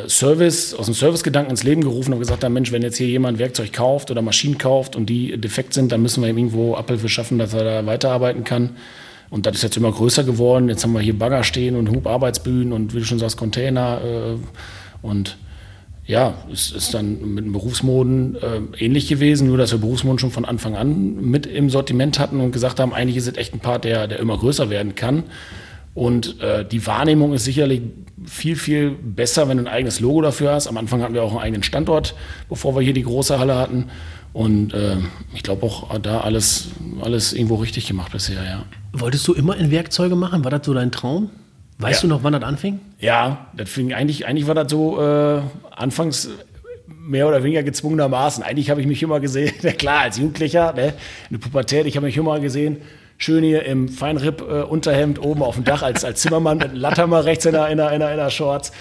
Service, 0.07 0.73
aus 0.73 0.85
dem 0.85 0.95
Servicegedanken 0.95 1.51
ins 1.51 1.63
Leben 1.63 1.81
gerufen 1.81 2.13
und 2.13 2.19
gesagt 2.19 2.43
haben, 2.43 2.53
Mensch, 2.53 2.71
wenn 2.73 2.81
jetzt 2.81 2.97
hier 2.97 3.07
jemand 3.07 3.39
Werkzeug 3.39 3.71
kauft 3.71 4.11
oder 4.11 4.21
Maschinen 4.21 4.57
kauft 4.57 4.95
und 4.97 5.05
die 5.05 5.37
defekt 5.37 5.73
sind, 5.73 5.91
dann 5.91 6.01
müssen 6.01 6.21
wir 6.21 6.29
ihm 6.29 6.37
irgendwo 6.37 6.75
Abhilfe 6.75 7.07
schaffen, 7.07 7.37
dass 7.39 7.53
er 7.53 7.63
da 7.63 7.85
weiterarbeiten 7.85 8.43
kann. 8.43 8.71
Und 9.29 9.45
das 9.45 9.55
ist 9.55 9.63
jetzt 9.63 9.77
immer 9.77 9.91
größer 9.91 10.23
geworden. 10.23 10.69
Jetzt 10.69 10.83
haben 10.83 10.93
wir 10.93 11.01
hier 11.01 11.17
Bagger 11.17 11.43
stehen 11.43 11.75
und 11.75 11.89
Hubarbeitsbühnen 11.89 12.73
und 12.73 12.93
wie 12.93 12.99
du 12.99 13.05
schon 13.05 13.19
sagst, 13.19 13.37
Container. 13.37 14.01
Äh, 14.03 15.05
und 15.05 15.37
ja, 16.05 16.35
es 16.51 16.71
ist 16.71 16.93
dann 16.93 17.33
mit 17.33 17.43
den 17.43 17.51
Berufsmoden 17.51 18.35
äh, 18.35 18.85
ähnlich 18.85 19.09
gewesen, 19.09 19.47
nur 19.47 19.57
dass 19.57 19.73
wir 19.73 19.79
Berufsmoden 19.79 20.19
schon 20.19 20.31
von 20.31 20.45
Anfang 20.45 20.75
an 20.75 21.15
mit 21.21 21.45
im 21.45 21.69
Sortiment 21.69 22.17
hatten 22.19 22.39
und 22.39 22.51
gesagt 22.51 22.79
haben, 22.79 22.93
eigentlich 22.93 23.17
ist 23.17 23.27
es 23.27 23.37
echt 23.37 23.53
ein 23.53 23.59
Part, 23.59 23.83
der, 23.83 24.07
der 24.07 24.19
immer 24.19 24.37
größer 24.37 24.69
werden 24.69 24.95
kann. 24.95 25.23
Und 25.97 26.39
äh, 26.41 26.63
die 26.63 26.85
Wahrnehmung 26.85 27.33
ist 27.33 27.45
sicherlich 27.45 27.81
viel, 28.23 28.55
viel 28.55 28.91
besser, 28.91 29.49
wenn 29.49 29.57
du 29.57 29.63
ein 29.63 29.67
eigenes 29.67 29.99
Logo 29.99 30.21
dafür 30.21 30.51
hast. 30.51 30.67
Am 30.67 30.77
Anfang 30.77 31.01
hatten 31.01 31.15
wir 31.15 31.23
auch 31.23 31.31
einen 31.31 31.39
eigenen 31.39 31.63
Standort, 31.63 32.13
bevor 32.49 32.75
wir 32.75 32.83
hier 32.83 32.93
die 32.93 33.01
große 33.01 33.39
Halle 33.39 33.55
hatten. 33.55 33.85
Und 34.31 34.75
äh, 34.75 34.97
ich 35.33 35.41
glaube 35.41 35.65
auch 35.65 35.97
da 35.97 36.19
alles, 36.19 36.67
alles 37.01 37.33
irgendwo 37.33 37.55
richtig 37.55 37.87
gemacht 37.87 38.11
bisher, 38.11 38.43
ja. 38.43 38.63
Wolltest 38.93 39.27
du 39.27 39.33
immer 39.33 39.57
in 39.57 39.71
Werkzeuge 39.71 40.15
machen? 40.15 40.43
War 40.43 40.51
das 40.51 40.67
so 40.67 40.75
dein 40.75 40.91
Traum? 40.91 41.31
Weißt 41.79 42.03
ja. 42.03 42.09
du 42.09 42.13
noch, 42.13 42.23
wann 42.23 42.33
das 42.33 42.43
anfing? 42.43 42.79
Ja, 42.99 43.47
das 43.57 43.67
fing 43.67 43.91
eigentlich, 43.91 44.27
eigentlich 44.27 44.45
war 44.45 44.53
das 44.53 44.69
so 44.69 45.01
äh, 45.01 45.41
anfangs 45.75 46.29
mehr 46.85 47.27
oder 47.27 47.41
weniger 47.41 47.63
gezwungenermaßen. 47.63 48.43
Eigentlich 48.43 48.69
habe 48.69 48.81
ich 48.81 48.87
mich 48.87 49.01
immer 49.01 49.19
gesehen, 49.19 49.51
ja 49.63 49.71
klar, 49.71 50.01
als 50.01 50.19
Jugendlicher, 50.19 50.73
ne, 50.73 50.89
in 50.89 50.93
der 51.31 51.39
Pubertät, 51.39 51.87
ich 51.87 51.95
habe 51.95 52.05
mich 52.05 52.17
immer 52.17 52.39
gesehen, 52.39 52.77
schön 53.17 53.43
hier 53.43 53.65
im 53.65 53.89
Feinripp-Unterhemd 53.89 55.17
äh, 55.17 55.21
oben 55.21 55.43
auf 55.43 55.55
dem 55.55 55.63
Dach 55.63 55.81
als, 55.81 56.05
als 56.05 56.21
Zimmermann 56.21 56.59
mit 56.59 56.73
Lattermer 56.75 57.25
rechts 57.25 57.45
in 57.45 57.53
der, 57.53 57.67
in 57.69 57.77
der, 57.77 57.91
in 57.91 57.99
der, 57.99 58.11
in 58.11 58.17
der 58.17 58.29
Shorts. 58.29 58.71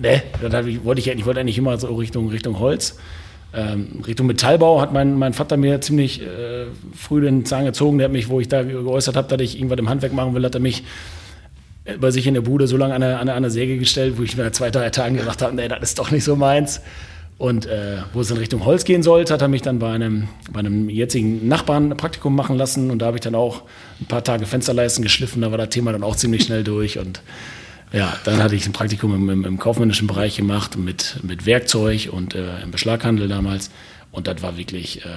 ne, 0.00 0.22
dann 0.48 0.66
ich, 0.66 0.84
wollte 0.84 1.00
ich, 1.00 1.08
ich 1.08 1.26
wollte 1.26 1.40
eigentlich 1.40 1.58
immer 1.58 1.78
so 1.78 1.94
Richtung, 1.94 2.28
Richtung 2.28 2.58
Holz. 2.58 2.98
Ähm, 3.54 4.02
Richtung 4.06 4.26
Metallbau 4.26 4.80
hat 4.80 4.92
mein, 4.92 5.14
mein 5.14 5.32
Vater 5.32 5.56
mir 5.56 5.80
ziemlich 5.80 6.22
äh, 6.22 6.66
früh 6.94 7.20
den 7.20 7.44
Zahn 7.44 7.64
gezogen. 7.64 7.98
Der 7.98 8.06
hat 8.06 8.12
mich, 8.12 8.28
wo 8.28 8.40
ich 8.40 8.48
da 8.48 8.62
geäußert 8.62 9.16
habe, 9.16 9.28
dass 9.28 9.40
ich 9.40 9.56
irgendwas 9.56 9.78
im 9.78 9.88
Handwerk 9.88 10.12
machen 10.12 10.34
will, 10.34 10.44
hat 10.44 10.54
er 10.54 10.60
mich 10.60 10.82
bei 12.00 12.10
sich 12.10 12.26
in 12.26 12.34
der 12.34 12.40
Bude 12.40 12.66
so 12.66 12.76
lange 12.76 12.94
an 12.94 13.02
eine, 13.02 13.18
an 13.18 13.28
eine 13.28 13.50
Säge 13.50 13.78
gestellt, 13.78 14.18
wo 14.18 14.22
ich 14.22 14.36
mir 14.36 14.50
zwei, 14.52 14.70
drei 14.70 14.90
Tagen 14.90 15.16
gedacht 15.16 15.40
habe, 15.40 15.54
nee, 15.54 15.68
das 15.68 15.80
ist 15.82 15.98
doch 15.98 16.10
nicht 16.10 16.24
so 16.24 16.34
meins. 16.34 16.80
Und 17.38 17.66
äh, 17.66 17.98
wo 18.14 18.22
es 18.22 18.30
in 18.30 18.38
Richtung 18.38 18.64
Holz 18.64 18.84
gehen 18.84 19.02
sollte, 19.02 19.34
hat 19.34 19.42
er 19.42 19.48
mich 19.48 19.60
dann 19.60 19.78
bei 19.78 19.92
einem, 19.92 20.28
bei 20.50 20.60
einem 20.60 20.88
jetzigen 20.88 21.46
Nachbarn 21.48 21.92
ein 21.92 21.96
Praktikum 21.96 22.34
machen 22.34 22.56
lassen. 22.56 22.90
Und 22.90 23.00
da 23.00 23.06
habe 23.06 23.18
ich 23.18 23.20
dann 23.20 23.34
auch 23.34 23.62
ein 24.00 24.06
paar 24.06 24.24
Tage 24.24 24.46
Fensterleisten 24.46 25.02
geschliffen. 25.02 25.42
Da 25.42 25.50
war 25.50 25.58
das 25.58 25.68
Thema 25.68 25.92
dann 25.92 26.02
auch 26.02 26.16
ziemlich 26.16 26.44
schnell 26.44 26.64
durch. 26.64 26.98
Und 26.98 27.20
ja, 27.92 28.16
dann 28.24 28.42
hatte 28.42 28.56
ich 28.56 28.66
ein 28.66 28.72
Praktikum 28.72 29.14
im, 29.14 29.28
im, 29.28 29.44
im 29.44 29.58
kaufmännischen 29.58 30.06
Bereich 30.06 30.36
gemacht 30.36 30.78
mit, 30.78 31.18
mit 31.22 31.44
Werkzeug 31.44 32.08
und 32.10 32.34
äh, 32.34 32.62
im 32.62 32.70
Beschlaghandel 32.70 33.28
damals. 33.28 33.70
Und 34.12 34.28
das 34.28 34.40
war 34.40 34.56
wirklich, 34.56 35.04
äh, 35.04 35.08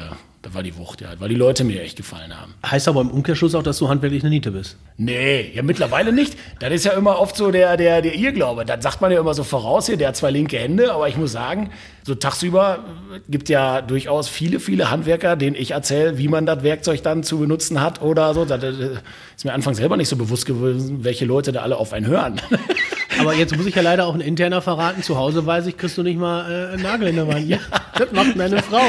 da 0.41 0.53
war 0.53 0.63
die 0.63 0.77
Wucht, 0.77 1.01
ja, 1.01 1.09
weil 1.19 1.27
die 1.27 1.35
Leute 1.35 1.65
mir 1.65 1.81
echt 1.81 1.97
gefallen 1.97 2.39
haben. 2.39 2.53
Heißt 2.65 2.87
aber 2.87 3.01
im 3.01 3.11
Umkehrschluss 3.11 3.55
auch, 3.55 3.63
dass 3.63 3.77
du 3.77 3.89
handwerklich 3.89 4.23
eine 4.23 4.29
Niete 4.29 4.51
bist. 4.51 4.77
Nee, 4.95 5.51
ja 5.53 5.63
mittlerweile 5.63 6.13
nicht. 6.13 6.37
Das 6.59 6.71
ist 6.71 6.85
ja 6.85 6.93
immer 6.93 7.19
oft 7.19 7.35
so 7.35 7.51
der, 7.51 7.75
der, 7.75 8.01
der 8.01 8.15
Irrglaube. 8.15 8.63
Das 8.63 8.81
sagt 8.81 9.01
man 9.01 9.11
ja 9.11 9.19
immer 9.19 9.33
so 9.33 9.43
voraus 9.43 9.87
hier, 9.87 9.97
der 9.97 10.09
hat 10.09 10.15
zwei 10.15 10.31
linke 10.31 10.57
Hände, 10.57 10.93
aber 10.93 11.09
ich 11.09 11.17
muss 11.17 11.33
sagen, 11.33 11.71
so 12.03 12.15
tagsüber 12.15 12.85
gibt 13.27 13.49
ja 13.49 13.81
durchaus 13.81 14.29
viele, 14.29 14.61
viele 14.61 14.89
Handwerker, 14.89 15.35
denen 15.35 15.57
ich 15.57 15.71
erzähle, 15.71 16.17
wie 16.17 16.29
man 16.29 16.45
das 16.45 16.63
Werkzeug 16.63 17.03
dann 17.03 17.23
zu 17.23 17.39
benutzen 17.39 17.81
hat 17.81 18.01
oder 18.01 18.33
so. 18.33 18.45
Das 18.45 18.63
ist 18.63 19.43
mir 19.43 19.53
anfangs 19.53 19.77
selber 19.77 19.97
nicht 19.97 20.09
so 20.09 20.15
bewusst 20.15 20.45
gewesen, 20.45 21.03
welche 21.03 21.25
Leute 21.25 21.51
da 21.51 21.63
alle 21.63 21.75
auf 21.75 21.91
einen 21.91 22.07
hören. 22.07 22.39
Aber 23.19 23.33
jetzt 23.33 23.55
muss 23.55 23.65
ich 23.65 23.75
ja 23.75 23.81
leider 23.81 24.05
auch 24.05 24.13
ein 24.13 24.21
interner 24.21 24.61
verraten. 24.61 25.03
Zu 25.03 25.17
Hause 25.17 25.45
weiß 25.45 25.67
ich, 25.67 25.77
kriegst 25.77 25.97
du 25.97 26.03
nicht 26.03 26.17
mal 26.17 26.49
äh, 26.49 26.73
einen 26.73 26.83
Nagel 26.83 27.09
in 27.09 27.15
der 27.15 27.27
Wand. 27.27 27.47
Ja, 27.47 27.57
das 27.97 28.11
macht 28.11 28.35
meine 28.35 28.61
Frau. 28.63 28.81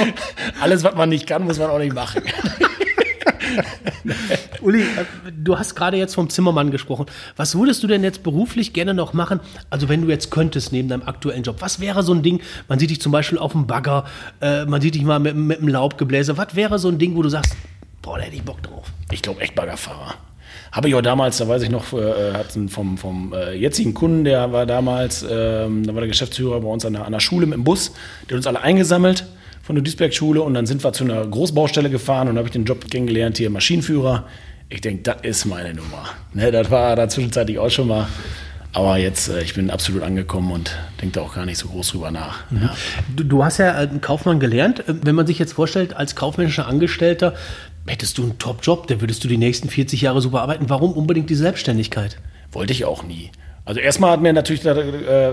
Alles, 0.61 0.85
was 0.85 0.95
man 0.95 1.09
nicht 1.09 1.27
kann, 1.27 1.45
muss 1.45 1.59
man 1.59 1.71
auch 1.71 1.79
nicht 1.79 1.95
machen. 1.95 2.23
Uli, 4.61 4.83
äh, 4.83 5.05
du 5.37 5.59
hast 5.59 5.75
gerade 5.75 5.97
jetzt 5.97 6.15
vom 6.15 6.31
Zimmermann 6.31 6.71
gesprochen. 6.71 7.07
Was 7.37 7.57
würdest 7.57 7.83
du 7.83 7.87
denn 7.87 8.05
jetzt 8.05 8.23
beruflich 8.23 8.73
gerne 8.73 8.95
noch 8.95 9.13
machen? 9.13 9.41
Also 9.69 9.89
wenn 9.89 10.03
du 10.03 10.09
jetzt 10.09 10.31
könntest 10.31 10.73
neben 10.73 10.89
deinem 10.89 11.03
aktuellen 11.03 11.43
Job, 11.43 11.57
was 11.61 11.81
wäre 11.81 12.03
so 12.03 12.13
ein 12.13 12.23
Ding? 12.23 12.41
Man 12.69 12.79
sieht 12.79 12.91
dich 12.91 13.01
zum 13.01 13.13
Beispiel 13.13 13.39
auf 13.39 13.53
dem 13.53 13.67
Bagger, 13.67 14.05
äh, 14.41 14.65
man 14.65 14.81
sieht 14.81 14.95
dich 14.95 15.03
mal 15.03 15.19
mit, 15.19 15.35
mit 15.37 15.59
einem 15.59 15.69
Laubgebläse. 15.69 16.37
Was 16.37 16.55
wäre 16.55 16.79
so 16.79 16.89
ein 16.89 16.99
Ding, 16.99 17.17
wo 17.17 17.23
du 17.23 17.29
sagst, 17.29 17.57
boah, 18.03 18.19
da 18.19 18.25
hätte 18.25 18.37
ich 18.37 18.43
Bock 18.43 18.63
drauf? 18.63 18.87
Ich 19.11 19.23
glaube 19.23 19.41
echt 19.41 19.55
Baggerfahrer. 19.55 20.15
Habe 20.73 20.89
ich 20.89 20.95
auch 20.95 21.03
damals, 21.03 21.39
da 21.39 21.49
weiß 21.49 21.63
ich 21.63 21.71
noch, 21.71 21.93
äh, 21.93 22.33
hatten 22.35 22.69
vom, 22.69 22.99
vom 22.99 23.33
äh, 23.33 23.55
jetzigen 23.55 23.95
Kunden, 23.95 24.25
der 24.25 24.53
war 24.53 24.67
damals, 24.67 25.23
ähm, 25.29 25.85
da 25.87 25.95
war 25.95 26.01
der 26.01 26.09
Geschäftsführer 26.09 26.61
bei 26.61 26.69
uns 26.69 26.85
an 26.85 26.93
der, 26.95 27.05
an 27.05 27.13
der 27.13 27.21
Schule 27.21 27.47
mit 27.47 27.57
dem 27.57 27.65
Bus, 27.65 27.93
der 28.29 28.37
hat 28.37 28.37
uns 28.37 28.47
alle 28.47 28.61
eingesammelt 28.61 29.27
von 29.63 29.77
der 29.77 29.83
Duisberg-Schule 29.83 30.43
und 30.43 30.55
dann 30.55 30.67
sind 30.67 30.83
wir 30.85 30.93
zu 30.93 31.05
einer 31.05 31.27
Großbaustelle 31.27 31.91
gefahren 31.91 32.29
und 32.29 32.37
habe 32.37 32.49
ich 32.49 32.53
den 32.53 32.65
Job 32.65 32.91
kennengelernt, 32.91 33.39
hier 33.39 33.51
Maschinenführer. 33.51 34.27
Ich 34.69 34.81
denke, 34.81 35.03
das 35.03 35.23
ist 35.23 35.45
meine 35.47 35.75
Nummer. 35.75 36.05
Ne, 36.33 36.51
das 36.51 36.71
war 36.71 36.95
da 36.97 37.09
zwischenzeitlich 37.09 37.59
auch 37.59 37.71
schon 37.71 37.89
mal. 37.89 38.07
Aber 38.73 38.99
jetzt, 38.99 39.29
äh, 39.29 39.43
ich 39.43 39.55
bin 39.55 39.71
absolut 39.71 40.03
angekommen 40.03 40.53
und 40.53 40.77
denke 41.01 41.15
da 41.15 41.23
auch 41.23 41.35
gar 41.35 41.45
nicht 41.45 41.59
so 41.59 41.69
groß 41.69 41.91
drüber 41.91 42.11
nach. 42.11 42.51
Mhm. 42.51 42.63
Ja. 42.63 42.77
Du, 43.17 43.25
du, 43.25 43.45
hast 43.45 43.59
ja 43.59 43.75
einen 43.75 44.01
Kaufmann 44.01 44.39
gelernt. 44.39 44.85
Wenn 44.87 45.15
man 45.15 45.27
sich 45.27 45.39
jetzt 45.39 45.55
vorstellt, 45.55 45.95
als 45.95 46.15
kaufmännischer 46.15 46.67
Angestellter, 46.67 47.35
hättest 47.87 48.19
du 48.19 48.23
einen 48.23 48.39
Top-Job, 48.39 48.87
dann 48.87 49.01
würdest 49.01 49.25
du 49.25 49.29
die 49.29 49.37
nächsten 49.37 49.69
40 49.69 50.03
Jahre 50.03 50.21
super 50.21 50.43
arbeiten. 50.43 50.69
Warum 50.69 50.93
unbedingt 50.93 51.31
die 51.31 51.35
Selbstständigkeit? 51.35 52.19
Wollte 52.53 52.73
ich 52.73 52.85
auch 52.85 53.03
nie. 53.03 53.31
Also 53.71 53.79
erstmal 53.79 54.13
hat 54.13 54.23
mir 54.23 54.33
natürlich 54.33 54.65
äh, 54.65 55.33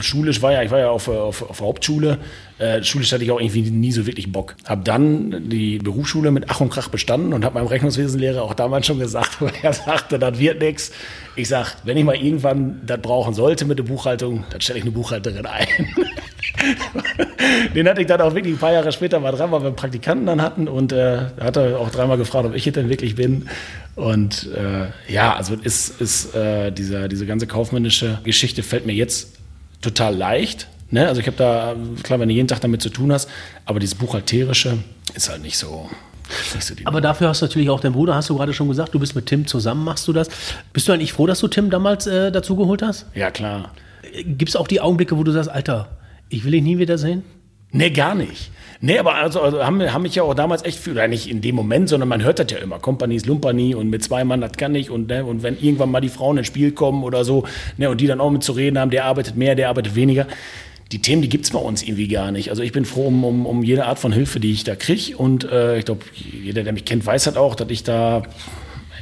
schulisch 0.00 0.40
war 0.40 0.52
ja, 0.52 0.62
ich 0.62 0.70
war 0.70 0.78
ja 0.78 0.90
auf, 0.90 1.08
auf, 1.08 1.50
auf 1.50 1.60
Hauptschule, 1.60 2.18
äh, 2.58 2.82
schulisch 2.82 3.12
hatte 3.12 3.24
ich 3.24 3.30
auch 3.30 3.40
irgendwie 3.40 3.62
nie 3.62 3.92
so 3.92 4.06
wirklich 4.06 4.32
Bock. 4.32 4.54
Hab 4.64 4.84
dann 4.84 5.50
die 5.50 5.78
Berufsschule 5.78 6.30
mit 6.30 6.44
Ach 6.48 6.60
und 6.60 6.70
Krach 6.70 6.88
bestanden 6.88 7.34
und 7.34 7.44
habe 7.44 7.56
meinem 7.56 7.66
Rechnungswesenlehrer 7.66 8.42
auch 8.42 8.54
damals 8.54 8.86
schon 8.86 9.00
gesagt, 9.00 9.36
weil 9.42 9.52
er 9.60 9.72
sagte, 9.72 10.18
das 10.18 10.38
wird 10.38 10.62
nichts. 10.62 10.92
Ich 11.36 11.48
sag, 11.48 11.76
wenn 11.84 11.96
ich 11.96 12.04
mal 12.04 12.16
irgendwann 12.16 12.80
das 12.86 13.02
brauchen 13.02 13.34
sollte 13.34 13.64
mit 13.64 13.78
der 13.78 13.84
Buchhaltung, 13.84 14.44
dann 14.50 14.60
stelle 14.60 14.78
ich 14.78 14.84
eine 14.84 14.92
Buchhalterin 14.92 15.44
ein. 15.44 15.66
Den 17.74 17.88
hatte 17.88 18.00
ich 18.00 18.06
dann 18.06 18.20
auch 18.20 18.34
wirklich 18.34 18.54
ein 18.54 18.58
paar 18.58 18.72
Jahre 18.72 18.92
später 18.92 19.18
mal 19.20 19.32
dran, 19.32 19.50
weil 19.50 19.60
wir 19.60 19.66
einen 19.66 19.76
Praktikanten 19.76 20.26
dann 20.26 20.40
hatten 20.40 20.68
und 20.68 20.92
äh, 20.92 21.26
hat 21.40 21.56
er 21.56 21.78
auch 21.78 21.90
dreimal 21.90 22.16
gefragt, 22.16 22.46
ob 22.46 22.54
ich 22.54 22.66
es 22.66 22.72
denn 22.72 22.88
wirklich 22.88 23.16
bin. 23.16 23.48
Und 23.96 24.48
äh, 24.54 25.12
ja, 25.12 25.34
also 25.34 25.54
ist, 25.54 26.00
ist 26.00 26.34
äh, 26.34 26.70
dieser, 26.70 27.08
diese 27.08 27.26
ganze 27.26 27.46
kaufmännische 27.46 28.18
Geschichte 28.24 28.62
fällt 28.62 28.86
mir 28.86 28.94
jetzt 28.94 29.36
total 29.82 30.16
leicht. 30.16 30.68
Ne? 30.90 31.06
Also 31.08 31.20
ich 31.20 31.26
habe 31.26 31.36
da, 31.36 31.74
klar, 32.02 32.20
wenn 32.20 32.28
du 32.28 32.34
jeden 32.34 32.48
Tag 32.48 32.60
damit 32.60 32.82
zu 32.82 32.90
tun 32.90 33.12
hast, 33.12 33.28
aber 33.66 33.80
dieses 33.80 33.96
Buchhalterische 33.96 34.78
ist 35.14 35.28
halt 35.28 35.42
nicht 35.42 35.58
so, 35.58 35.88
so 36.60 36.74
Aber 36.84 37.00
dafür 37.00 37.28
hast 37.28 37.42
du 37.42 37.46
natürlich 37.46 37.70
auch 37.70 37.80
deinen 37.80 37.92
Bruder, 37.92 38.14
hast 38.14 38.30
du 38.30 38.36
gerade 38.36 38.52
schon 38.52 38.68
gesagt, 38.68 38.94
du 38.94 38.98
bist 38.98 39.14
mit 39.14 39.26
Tim 39.26 39.46
zusammen, 39.46 39.84
machst 39.84 40.08
du 40.08 40.12
das. 40.12 40.28
Bist 40.72 40.88
du 40.88 40.92
eigentlich 40.92 41.12
froh, 41.12 41.26
dass 41.26 41.40
du 41.40 41.48
Tim 41.48 41.70
damals 41.70 42.06
äh, 42.06 42.32
dazu 42.32 42.56
geholt 42.56 42.82
hast? 42.82 43.06
Ja, 43.14 43.30
klar. 43.30 43.70
Gibt 44.24 44.48
es 44.48 44.56
auch 44.56 44.68
die 44.68 44.80
Augenblicke, 44.80 45.16
wo 45.16 45.24
du 45.24 45.32
sagst, 45.32 45.50
Alter, 45.50 45.88
ich 46.28 46.44
will 46.44 46.52
dich 46.52 46.62
nie 46.62 46.78
wiedersehen? 46.78 47.22
Nee, 47.72 47.90
gar 47.90 48.14
nicht. 48.14 48.50
Nee, 48.80 48.98
aber 48.98 49.14
also, 49.14 49.40
also 49.40 49.64
haben, 49.64 49.80
haben 49.92 50.02
mich 50.02 50.14
ja 50.14 50.22
auch 50.22 50.34
damals 50.34 50.62
echt 50.64 50.86
oder 50.86 51.08
nicht 51.08 51.28
in 51.28 51.40
dem 51.40 51.54
Moment, 51.54 51.88
sondern 51.88 52.08
man 52.08 52.22
hört 52.22 52.38
das 52.38 52.46
ja 52.50 52.58
immer. 52.58 52.78
Kompanis, 52.78 53.24
Lumpani 53.24 53.74
und 53.74 53.88
mit 53.88 54.04
zwei 54.04 54.24
Mann, 54.24 54.40
das 54.40 54.52
kann 54.52 54.74
ich. 54.74 54.90
Und, 54.90 55.08
ne, 55.08 55.24
und 55.24 55.42
wenn 55.42 55.58
irgendwann 55.58 55.90
mal 55.90 56.00
die 56.00 56.08
Frauen 56.08 56.38
ins 56.38 56.46
Spiel 56.46 56.72
kommen 56.72 57.02
oder 57.02 57.24
so, 57.24 57.44
ne, 57.78 57.88
und 57.88 58.00
die 58.00 58.06
dann 58.06 58.20
auch 58.20 58.30
mit 58.30 58.42
zu 58.42 58.52
reden 58.52 58.78
haben, 58.78 58.90
der 58.90 59.06
arbeitet 59.06 59.36
mehr, 59.36 59.54
der 59.54 59.70
arbeitet 59.70 59.94
weniger. 59.94 60.26
Die 60.92 61.00
Themen, 61.00 61.22
die 61.22 61.28
gibt 61.28 61.46
es 61.46 61.50
bei 61.50 61.58
uns 61.58 61.82
irgendwie 61.82 62.08
gar 62.08 62.30
nicht. 62.30 62.50
Also 62.50 62.62
ich 62.62 62.72
bin 62.72 62.84
froh 62.84 63.06
um, 63.06 63.24
um, 63.24 63.46
um 63.46 63.64
jede 63.64 63.86
Art 63.86 63.98
von 63.98 64.12
Hilfe, 64.12 64.38
die 64.38 64.52
ich 64.52 64.64
da 64.64 64.76
kriege. 64.76 65.16
Und 65.16 65.44
äh, 65.50 65.78
ich 65.78 65.86
glaube, 65.86 66.04
jeder, 66.14 66.62
der 66.62 66.74
mich 66.74 66.84
kennt, 66.84 67.06
weiß 67.06 67.26
halt 67.26 67.38
auch, 67.38 67.54
dass 67.54 67.70
ich 67.70 67.84
da 67.84 68.22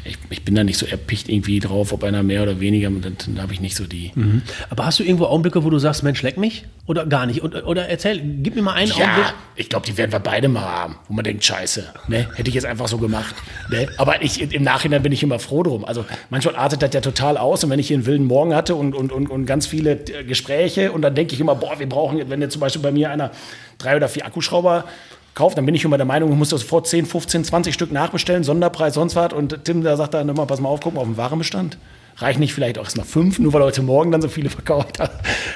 ich, 0.04 0.18
ich, 0.30 0.44
bin 0.44 0.54
da 0.54 0.64
nicht 0.64 0.78
so 0.78 0.86
erpicht 0.86 1.28
irgendwie 1.28 1.60
drauf, 1.60 1.92
ob 1.92 2.02
einer 2.04 2.22
mehr 2.22 2.42
oder 2.42 2.60
weniger, 2.60 2.90
dann, 2.90 3.16
dann 3.26 3.40
habe 3.40 3.52
ich 3.52 3.60
nicht 3.60 3.76
so 3.76 3.86
die. 3.86 4.10
Mhm. 4.14 4.42
Aber 4.70 4.84
hast 4.84 4.98
du 4.98 5.04
irgendwo 5.04 5.26
Augenblicke, 5.26 5.64
wo 5.64 5.70
du 5.70 5.78
sagst, 5.78 6.02
Mensch, 6.02 6.22
leck 6.22 6.36
mich? 6.36 6.64
Oder 6.86 7.06
gar 7.06 7.26
nicht? 7.26 7.42
Und, 7.42 7.54
oder 7.64 7.88
erzähl, 7.88 8.20
gib 8.20 8.56
mir 8.56 8.62
mal 8.62 8.72
einen 8.72 8.90
ja, 8.90 9.04
Augenblick. 9.04 9.34
ich 9.54 9.68
glaube, 9.68 9.86
die 9.86 9.96
werden 9.96 10.10
wir 10.10 10.18
beide 10.18 10.48
mal 10.48 10.62
haben, 10.62 10.96
wo 11.06 11.14
man 11.14 11.24
denkt, 11.24 11.44
scheiße, 11.44 11.86
ne? 12.08 12.28
hätte 12.34 12.48
ich 12.48 12.54
jetzt 12.54 12.66
einfach 12.66 12.88
so 12.88 12.98
gemacht. 12.98 13.34
Ne? 13.70 13.88
Aber 13.98 14.22
ich, 14.22 14.40
im 14.52 14.62
Nachhinein 14.64 15.02
bin 15.02 15.12
ich 15.12 15.22
immer 15.22 15.38
froh 15.38 15.62
drum. 15.62 15.84
Also 15.84 16.04
manchmal 16.30 16.56
artet 16.56 16.82
das 16.82 16.92
ja 16.92 17.00
total 17.00 17.36
aus 17.36 17.62
und 17.62 17.70
wenn 17.70 17.78
ich 17.78 17.86
hier 17.86 17.96
einen 17.96 18.06
wilden 18.06 18.26
Morgen 18.26 18.54
hatte 18.54 18.74
und, 18.74 18.94
und, 18.94 19.12
und, 19.12 19.30
und 19.30 19.46
ganz 19.46 19.66
viele 19.66 19.92
äh, 19.92 20.24
Gespräche 20.24 20.90
und 20.90 21.02
dann 21.02 21.14
denke 21.14 21.34
ich 21.34 21.40
immer, 21.40 21.54
boah, 21.54 21.78
wir 21.78 21.88
brauchen, 21.88 22.28
wenn 22.28 22.40
jetzt 22.40 22.52
zum 22.52 22.60
Beispiel 22.60 22.82
bei 22.82 22.90
mir 22.90 23.10
einer 23.10 23.30
drei 23.78 23.96
oder 23.96 24.08
vier 24.08 24.26
Akkuschrauber 24.26 24.84
kauft, 25.34 25.58
dann 25.58 25.66
bin 25.66 25.74
ich 25.74 25.84
immer 25.84 25.96
der 25.96 26.06
Meinung, 26.06 26.30
ich 26.30 26.36
muss 26.36 26.50
das 26.50 26.62
sofort 26.62 26.86
10, 26.86 27.06
15, 27.06 27.44
20 27.44 27.74
Stück 27.74 27.92
nachbestellen, 27.92 28.44
Sonderpreis, 28.44 28.94
sonst 28.94 29.16
was. 29.16 29.32
Und 29.32 29.64
Tim, 29.64 29.82
da 29.82 29.96
sagt 29.96 30.14
dann 30.14 30.28
immer, 30.28 30.46
pass 30.46 30.60
mal 30.60 30.68
auf, 30.68 30.80
guck 30.80 30.94
mal 30.94 31.00
auf 31.00 31.06
den 31.06 31.16
Warenbestand. 31.16 31.78
Reicht 32.16 32.38
nicht 32.38 32.52
vielleicht 32.52 32.78
auch 32.78 32.84
erstmal 32.84 33.06
fünf, 33.06 33.38
nur 33.38 33.52
weil 33.52 33.62
heute 33.62 33.82
Morgen 33.82 34.12
dann 34.12 34.20
so 34.20 34.28
viele 34.28 34.50
verkauft 34.50 34.98
hat. 35.00 35.12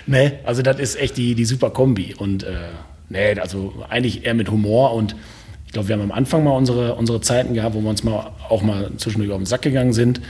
nee, 0.06 0.33
also 0.45 0.62
das 0.62 0.78
ist 0.78 0.97
echt 0.99 1.16
die, 1.16 1.35
die 1.35 1.45
super 1.45 1.71
Kombi. 1.71 2.14
Und 2.16 2.45
äh, 2.45 2.54
nee, 3.09 3.38
also 3.38 3.75
eigentlich 3.88 4.25
eher 4.25 4.35
mit 4.35 4.50
Humor 4.50 4.95
und 4.95 5.14
ich 5.66 5.73
glaube, 5.73 5.88
wir 5.88 5.97
haben 5.97 6.02
am 6.02 6.12
Anfang 6.12 6.45
mal 6.45 6.52
unsere, 6.52 6.95
unsere 6.95 7.21
Zeiten 7.21 7.52
gehabt, 7.52 7.75
wo 7.75 7.80
wir 7.80 7.90
uns 7.90 8.04
mal 8.04 8.30
auch 8.49 8.62
mal 8.62 8.90
zwischendurch 8.97 9.33
auf 9.33 9.38
den 9.38 9.47
Sack 9.47 9.62
gegangen 9.62 9.92
sind. 9.92 10.21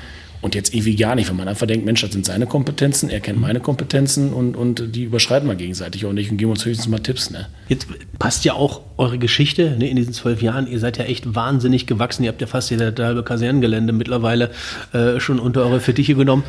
Und 0.47 0.55
jetzt 0.55 0.73
irgendwie 0.73 0.95
gar 0.95 1.17
nicht, 1.17 1.29
wenn 1.29 1.35
man 1.35 1.49
einfach 1.49 1.67
denkt, 1.67 1.85
Mensch, 1.85 2.03
das 2.03 2.13
sind 2.13 2.25
seine 2.25 2.47
Kompetenzen, 2.47 3.11
er 3.11 3.19
kennt 3.19 3.41
meine 3.41 3.59
Kompetenzen 3.59 4.33
und, 4.33 4.57
und 4.57 4.95
die 4.95 5.03
überschreiten 5.03 5.49
wir 5.49 5.57
gegenseitig 5.57 6.07
auch 6.07 6.13
nicht 6.13 6.31
und 6.31 6.37
geben 6.37 6.53
uns 6.53 6.65
höchstens 6.65 6.87
mal 6.87 7.01
Tipps. 7.01 7.33
Ne? 7.33 7.49
Jetzt 7.69 7.89
passt 8.21 8.45
ja 8.45 8.53
auch 8.53 8.83
eure 8.97 9.19
Geschichte 9.19 9.75
ne, 9.77 9.91
in 9.91 9.97
diesen 9.97 10.13
zwölf 10.13 10.43
Jahren. 10.43 10.69
Ihr 10.69 10.79
seid 10.79 10.99
ja 10.99 11.05
echt 11.05 11.35
wahnsinnig 11.35 11.89
gewachsen. 11.89 12.23
Ihr 12.23 12.29
habt 12.29 12.41
ja 12.41 12.47
fast 12.47 12.71
das 12.71 12.95
halbe 12.97 13.25
Kasernengelände 13.25 13.93
mittlerweile 13.93 14.53
äh, 14.93 15.19
schon 15.19 15.41
unter 15.41 15.63
eure 15.63 15.81
Fittiche 15.81 16.15
genommen. 16.15 16.45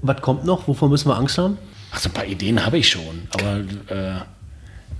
Was 0.00 0.22
kommt 0.22 0.46
noch? 0.46 0.66
Wovor 0.66 0.88
müssen 0.88 1.10
wir 1.10 1.18
Angst 1.18 1.36
haben? 1.36 1.58
Ach, 1.90 1.98
so 1.98 2.08
ein 2.08 2.12
paar 2.14 2.24
Ideen 2.24 2.64
habe 2.64 2.78
ich 2.78 2.88
schon. 2.88 3.28
Aber 3.32 3.58
äh, 3.94 4.20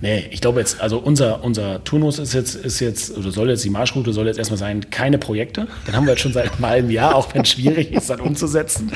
Nee, 0.01 0.27
ich 0.31 0.41
glaube 0.41 0.59
jetzt, 0.59 0.81
also 0.81 0.99
unser, 0.99 1.45
unser 1.45 1.85
Turnus 1.85 2.19
ist 2.19 2.33
jetzt, 2.33 2.57
ist 2.57 2.81
jetzt, 2.81 3.17
oder 3.17 3.31
soll 3.31 3.51
jetzt, 3.51 3.65
die 3.65 3.71
Marschroute 3.71 4.13
soll 4.13 4.27
jetzt 4.27 4.39
erstmal 4.39 4.59
sein, 4.59 4.91
keine 4.91 5.19
Projekte. 5.19 5.69
Dann 5.87 5.95
haben 5.95 6.07
wir 6.07 6.13
jetzt 6.13 6.23
schon 6.23 6.33
seit 6.33 6.53
einem 6.55 6.67
halben 6.67 6.91
Jahr, 6.91 7.15
auch 7.15 7.33
wenn 7.35 7.43
es 7.43 7.51
schwierig 7.51 7.93
ist, 7.93 8.11
das 8.11 8.21
umzusetzen. 8.21 8.91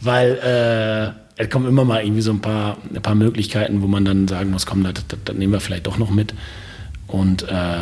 Weil 0.00 1.14
äh, 1.38 1.42
es 1.42 1.48
kommen 1.48 1.66
immer 1.66 1.84
mal 1.84 2.02
irgendwie 2.02 2.20
so 2.20 2.32
ein 2.32 2.40
paar, 2.40 2.76
ein 2.94 3.00
paar 3.00 3.14
Möglichkeiten, 3.14 3.80
wo 3.80 3.86
man 3.86 4.04
dann 4.04 4.28
sagen 4.28 4.50
muss, 4.50 4.66
komm, 4.66 4.84
das, 4.84 4.94
das, 5.08 5.18
das 5.24 5.36
nehmen 5.36 5.52
wir 5.52 5.60
vielleicht 5.60 5.86
doch 5.86 5.96
noch 5.96 6.10
mit. 6.10 6.34
Und 7.06 7.44
äh, 7.44 7.76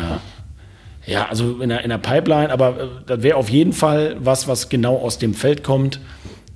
ja, 1.05 1.27
also 1.29 1.59
in 1.61 1.69
der, 1.69 1.83
in 1.83 1.89
der 1.89 1.97
Pipeline, 1.97 2.51
aber 2.51 2.79
äh, 2.79 2.87
das 3.05 3.23
wäre 3.23 3.37
auf 3.37 3.49
jeden 3.49 3.73
Fall 3.73 4.15
was, 4.19 4.47
was 4.47 4.69
genau 4.69 4.97
aus 4.97 5.17
dem 5.17 5.33
Feld 5.33 5.63
kommt. 5.63 5.99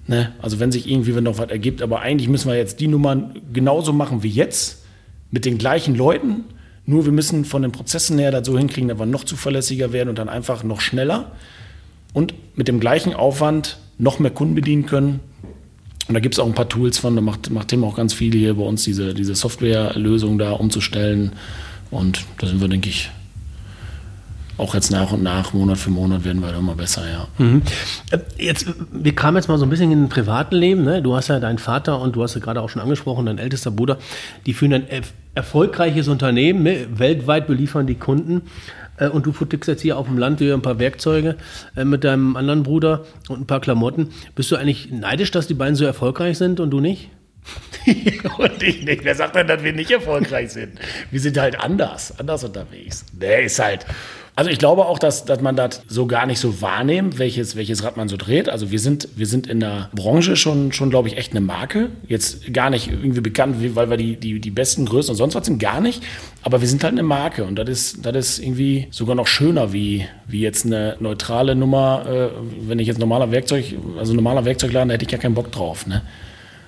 Ne? 0.08 0.34
Also 0.42 0.60
wenn 0.60 0.72
sich 0.72 0.90
irgendwie 0.90 1.12
noch 1.20 1.38
was 1.38 1.50
ergibt, 1.50 1.82
aber 1.82 2.02
eigentlich 2.02 2.30
müssen 2.30 2.50
wir 2.50 2.56
jetzt 2.56 2.80
die 2.80 2.88
Nummern 2.88 3.42
genauso 3.52 3.92
machen 3.92 4.24
wie 4.24 4.30
jetzt 4.30 4.85
mit 5.32 5.46
den 5.46 5.58
gleichen 5.58 5.96
Leuten, 5.96 6.46
nur 6.86 7.05
wir 7.05 7.12
müssen 7.12 7.46
von 7.46 7.62
den 7.62 7.72
Prozessen 7.72 8.20
her 8.20 8.32
das 8.32 8.46
so 8.46 8.58
hinkriegen, 8.58 8.89
dass 8.89 9.00
wir 9.00 9.05
noch 9.05 9.24
zuverlässiger 9.24 9.91
werden 9.91 10.10
und 10.10 10.20
dann 10.20 10.29
einfach 10.29 10.63
noch 10.63 10.82
schneller 10.82 11.32
und 12.13 12.34
mit 12.55 12.67
dem 12.67 12.79
gleichen 12.79 13.13
Aufwand 13.13 13.77
noch 13.98 14.20
mehr 14.20 14.32
Kunden 14.32 14.55
bedienen 14.55 14.86
können. 14.86 15.20
Und 16.08 16.13
da 16.13 16.20
gibt 16.20 16.36
es 16.36 16.39
auch 16.39 16.46
ein 16.46 16.53
paar 16.53 16.70
Tools 16.70 17.00
von, 17.00 17.15
da 17.15 17.22
macht, 17.22 17.50
macht 17.50 17.70
Tim 17.70 17.84
auch 17.84 17.96
ganz 17.96 18.13
viel 18.13 18.32
hier 18.34 18.53
bei 18.53 18.63
uns, 18.63 18.84
diese, 18.84 19.13
diese 19.13 19.34
Softwarelösung 19.34 20.38
da 20.38 20.51
umzustellen. 20.51 21.32
Und 21.89 22.25
da 22.38 22.48
sind 22.48 22.62
wir, 22.62 22.67
denke 22.67 22.89
ich, 22.89 23.10
auch 24.58 24.74
jetzt 24.74 24.92
nach 24.92 25.12
und 25.12 25.24
nach, 25.24 25.54
Monat 25.54 25.78
für 25.78 25.90
Monat 25.90 26.24
werden 26.24 26.42
wir 26.42 26.56
immer 26.56 26.76
besser, 26.76 27.04
ja. 27.10 27.28
Mhm. 27.38 27.62
Äh, 28.12 28.20
jetzt, 28.38 28.68
wir 28.92 29.16
kamen 29.16 29.38
jetzt 29.38 29.48
mal 29.48 29.58
so 29.58 29.66
ein 29.66 29.70
bisschen 29.70 29.92
in 29.92 30.04
den 30.04 30.10
privaten 30.10 30.56
Leben. 30.56 30.84
Ne? 30.84 31.02
Du 31.02 31.16
hast 31.16 31.28
ja 31.28 31.40
deinen 31.40 31.58
Vater 31.58 32.00
und 32.00 32.16
du 32.16 32.24
hast 32.24 32.36
ja 32.36 32.42
gerade 32.42 32.62
auch 32.62 32.70
schon 32.70 32.82
angesprochen, 32.82 33.26
dein 33.26 33.38
ältester 33.38 33.72
Bruder, 33.72 33.98
die 34.46 34.54
führen 34.54 34.74
ein 34.74 34.86
erfolgreiches 35.34 36.08
Unternehmen, 36.08 36.64
ne? 36.64 36.88
weltweit 36.90 37.48
beliefern 37.48 37.88
die 37.88 37.96
Kunden. 37.96 38.44
Äh, 38.98 39.10
und 39.10 39.26
du 39.26 39.34
futtigst 39.34 39.68
jetzt 39.68 39.82
hier 39.82 39.98
auf 39.98 40.08
dem 40.08 40.18
Land 40.18 40.40
wieder 40.40 40.54
ein 40.54 40.62
paar 40.62 40.80
Werkzeuge 40.80 41.36
äh, 41.76 41.86
mit 41.86 42.04
deinem 42.04 42.36
anderen 42.36 42.64
Bruder 42.64 43.06
und 43.28 43.42
ein 43.42 43.48
paar 43.48 43.62
Klamotten. 43.62 44.12
Bist 44.36 44.52
du 44.52 44.56
eigentlich 44.56 44.92
neidisch, 44.92 45.32
dass 45.32 45.48
die 45.48 45.54
beiden 45.54 45.76
so 45.76 45.86
erfolgreich 45.86 46.38
sind 46.38 46.60
und 46.60 46.72
du 46.72 46.80
nicht? 46.80 47.10
und 48.38 48.64
ich 48.64 48.84
nicht. 48.84 49.04
Wer 49.04 49.16
sagt 49.16 49.36
denn, 49.36 49.48
dass 49.48 49.64
wir 49.64 49.74
nicht 49.74 49.92
erfolgreich 49.92 50.52
sind? 50.52 50.80
Wir 51.12 51.20
sind 51.20 51.38
halt 51.38 51.60
anders, 51.60 52.18
anders 52.18 52.44
unterwegs. 52.44 53.06
Der 53.14 53.44
ist 53.44 53.60
halt, 53.60 53.86
also 54.38 54.51
ich 54.51 54.60
glaube 54.60 54.86
auch, 54.86 55.00
dass, 55.00 55.24
dass 55.24 55.39
man 55.39 55.56
das 55.56 55.82
so 55.88 56.08
gar 56.08 56.25
nicht 56.25 56.39
so 56.39 56.62
wahrnimmt, 56.62 57.20
welches, 57.20 57.56
welches 57.56 57.84
Rad 57.84 57.96
man 57.96 58.10
so 58.10 58.18
dreht. 58.18 58.50
Also 58.50 58.70
wir 58.70 58.80
sind, 58.80 59.08
wir 59.15 59.27
sind 59.27 59.48
in 59.48 59.62
der 59.62 59.89
Branche 59.94 60.36
schon, 60.36 60.74
schon 60.74 60.89
glaube 60.89 61.08
ich, 61.08 61.15
echt 61.15 61.32
eine 61.32 61.39
Marke. 61.39 61.89
Jetzt 62.08 62.54
gar 62.54 62.70
nicht 62.70 62.89
irgendwie 62.89 63.22
bekannt, 63.22 63.56
weil 63.75 63.89
wir 63.89 63.96
die, 63.96 64.18
die, 64.18 64.42
die 64.42 64.51
besten 64.51 64.86
Größen 64.86 65.12
und 65.12 65.15
sonst 65.15 65.36
was 65.36 65.46
sind, 65.46 65.60
gar 65.60 65.80
nicht. 65.80 66.04
Aber 66.42 66.60
wir 66.60 66.68
sind 66.68 66.84
halt 66.84 66.92
eine 66.94 67.04
Marke 67.04 67.46
und 67.46 67.56
das 67.56 67.70
ist, 67.70 68.06
das 68.06 68.15
ist 68.15 68.39
irgendwie 68.39 68.88
sogar 68.92 69.15
noch 69.15 69.27
schöner 69.27 69.72
wie, 69.72 70.06
wie 70.27 70.42
jetzt 70.42 70.65
eine 70.65 70.98
neutrale 71.00 71.56
Nummer. 71.56 72.06
Äh, 72.06 72.68
wenn 72.68 72.80
ich 72.80 72.88
jetzt 72.88 73.00
normaler 73.00 73.32
Werkzeug, 73.32 73.74
also 73.98 74.13
normaler 74.13 74.44
Werkzeugladen, 74.44 74.89
da 74.89 74.96
hätte 74.96 75.06
ich 75.06 75.12
ja 75.12 75.18
keinen 75.18 75.36
Bock 75.36 75.54
drauf. 75.54 75.88
Ne? 75.88 76.01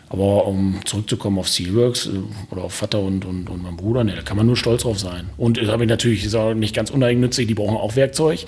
Aber 0.09 0.47
um 0.47 0.79
zurückzukommen 0.85 1.37
auf 1.37 1.47
Steelworks 1.47 2.07
äh, 2.07 2.11
oder 2.51 2.63
auf 2.63 2.73
Vater 2.73 2.99
und, 2.99 3.25
und, 3.25 3.49
und 3.49 3.61
meinen 3.61 3.75
Bruder, 3.75 4.03
ne, 4.03 4.15
da 4.15 4.21
kann 4.21 4.37
man 4.37 4.45
nur 4.45 4.55
stolz 4.55 4.83
drauf 4.83 4.99
sein. 4.99 5.29
Und 5.37 5.61
das 5.61 5.67
habe 5.67 5.83
ich 5.83 5.89
natürlich, 5.89 6.25
ist 6.25 6.35
auch 6.35 6.53
nicht 6.53 6.75
ganz 6.75 6.91
uneigennützig, 6.91 7.47
die 7.47 7.53
brauchen 7.53 7.75
auch 7.75 7.95
Werkzeug. 7.95 8.45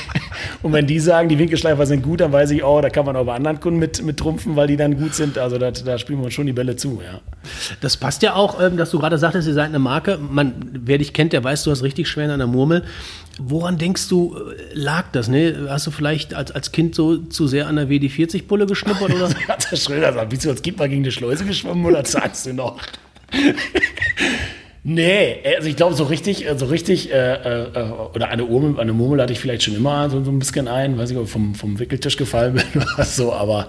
und 0.62 0.72
wenn 0.72 0.86
die 0.86 1.00
sagen, 1.00 1.28
die 1.28 1.38
Winkelschleifer 1.38 1.86
sind 1.86 2.02
gut, 2.02 2.20
dann 2.20 2.32
weiß 2.32 2.50
ich, 2.52 2.62
oh, 2.62 2.80
da 2.80 2.88
kann 2.88 3.04
man 3.04 3.16
auch 3.16 3.24
bei 3.24 3.34
anderen 3.34 3.58
Kunden 3.58 3.80
mit, 3.80 4.02
mit 4.02 4.16
trumpfen, 4.16 4.54
weil 4.54 4.68
die 4.68 4.76
dann 4.76 4.96
gut 4.96 5.14
sind. 5.14 5.38
Also 5.38 5.58
da, 5.58 5.72
da 5.72 5.98
spielen 5.98 6.20
wir 6.20 6.26
uns 6.26 6.34
schon 6.34 6.46
die 6.46 6.52
Bälle 6.52 6.76
zu, 6.76 7.00
ja. 7.04 7.20
Das 7.80 7.96
passt 7.96 8.22
ja 8.22 8.34
auch, 8.34 8.60
ähm, 8.62 8.76
dass 8.76 8.90
du 8.90 8.98
gerade 9.00 9.18
sagtest, 9.18 9.48
ihr 9.48 9.54
seid 9.54 9.66
eine 9.66 9.80
Marke. 9.80 10.18
Man, 10.18 10.54
wer 10.72 10.98
dich 10.98 11.12
kennt, 11.12 11.32
der 11.32 11.42
weiß, 11.42 11.64
du 11.64 11.72
hast 11.72 11.82
richtig 11.82 12.08
schwer 12.08 12.26
in 12.26 12.30
einer 12.30 12.46
Murmel. 12.46 12.84
Woran 13.38 13.78
denkst 13.78 14.08
du, 14.08 14.36
äh, 14.36 14.74
lag 14.74 15.06
das? 15.12 15.28
Ne? 15.28 15.66
Hast 15.68 15.86
du 15.86 15.90
vielleicht 15.90 16.34
als, 16.34 16.50
als 16.50 16.72
Kind 16.72 16.94
so 16.94 17.16
zu 17.16 17.46
sehr 17.46 17.66
an 17.66 17.76
der 17.76 17.88
WD-40-Bulle 17.88 18.66
geschnuppert? 18.66 19.14
Oder? 19.14 19.30
Hat 19.48 19.70
der 19.70 19.76
Schröder 19.76 20.08
gesagt, 20.08 20.30
bist 20.30 20.44
du 20.44 20.50
als 20.50 20.62
Kind 20.62 20.78
mal 20.78 20.88
gegen 20.88 21.02
eine 21.02 21.12
Schleuse 21.12 21.44
geschwommen 21.44 21.84
oder 21.84 22.04
zahlst 22.04 22.46
du 22.46 22.54
noch? 22.54 22.78
nee, 24.84 25.38
also 25.56 25.68
ich 25.68 25.76
glaube, 25.76 25.94
so 25.94 26.04
richtig, 26.04 26.46
äh, 26.46 26.58
so 26.58 26.66
richtig, 26.66 27.10
äh, 27.10 27.34
äh, 27.34 27.90
oder 28.14 28.28
eine, 28.28 28.44
Urmel, 28.44 28.78
eine 28.78 28.92
Murmel 28.92 29.22
hatte 29.22 29.32
ich 29.32 29.40
vielleicht 29.40 29.62
schon 29.62 29.74
immer 29.74 30.10
so, 30.10 30.22
so 30.22 30.30
ein 30.30 30.38
bisschen 30.38 30.68
ein, 30.68 30.98
weiß 30.98 31.10
ich, 31.10 31.16
ob 31.16 31.24
ich 31.24 31.30
vom, 31.30 31.54
vom 31.54 31.78
Wickeltisch 31.78 32.16
gefallen 32.16 32.54
bin 32.54 32.82
oder 32.94 33.04
so, 33.04 33.32
aber 33.32 33.68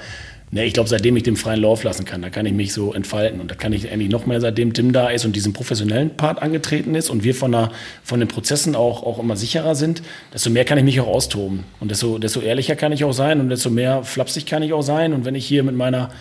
Nee, 0.54 0.66
ich 0.66 0.74
glaube, 0.76 0.88
seitdem 0.88 1.18
ich 1.18 1.24
den 1.24 1.36
freien 1.36 1.62
Lauf 1.62 1.84
lassen 1.84 2.06
kann, 2.06 2.22
da 2.22 2.30
kann 2.30 2.46
ich 2.46 2.54
mich 2.54 2.74
so 2.74 2.94
entfalten. 2.94 3.42
Und 3.42 3.50
da 3.50 3.56
kann 3.56 3.74
ich 3.74 3.92
eigentlich 3.92 4.12
noch 4.12 4.28
mehr, 4.28 4.40
seitdem 4.40 4.72
Tim 4.74 4.94
da 4.94 5.10
ist 5.10 5.26
und 5.26 5.36
diesen 5.36 5.52
professionellen 5.52 6.16
Part 6.16 6.44
angetreten 6.44 6.94
ist 6.94 7.10
und 7.10 7.24
wir 7.24 7.34
von, 7.34 7.52
der, 7.52 7.72
von 8.04 8.20
den 8.20 8.30
Prozessen 8.30 8.76
auch, 8.76 9.02
auch 9.02 9.18
immer 9.18 9.36
sicherer 9.36 9.74
sind, 9.74 10.04
desto 10.32 10.52
mehr 10.52 10.64
kann 10.64 10.78
ich 10.78 10.84
mich 10.84 11.00
auch 11.00 11.08
austoben. 11.08 11.64
Und 11.80 11.90
desto, 11.90 12.20
desto 12.20 12.40
ehrlicher 12.40 12.76
kann 12.76 12.92
ich 12.92 13.04
auch 13.04 13.14
sein 13.14 13.40
und 13.40 13.50
desto 13.50 13.72
mehr 13.72 14.04
flapsig 14.04 14.46
kann 14.46 14.62
ich 14.62 14.74
auch 14.74 14.84
sein. 14.84 15.14
Und 15.14 15.26
wenn 15.26 15.34
ich 15.34 15.48
hier 15.48 15.64
mit 15.64 15.76
meiner 15.76 16.12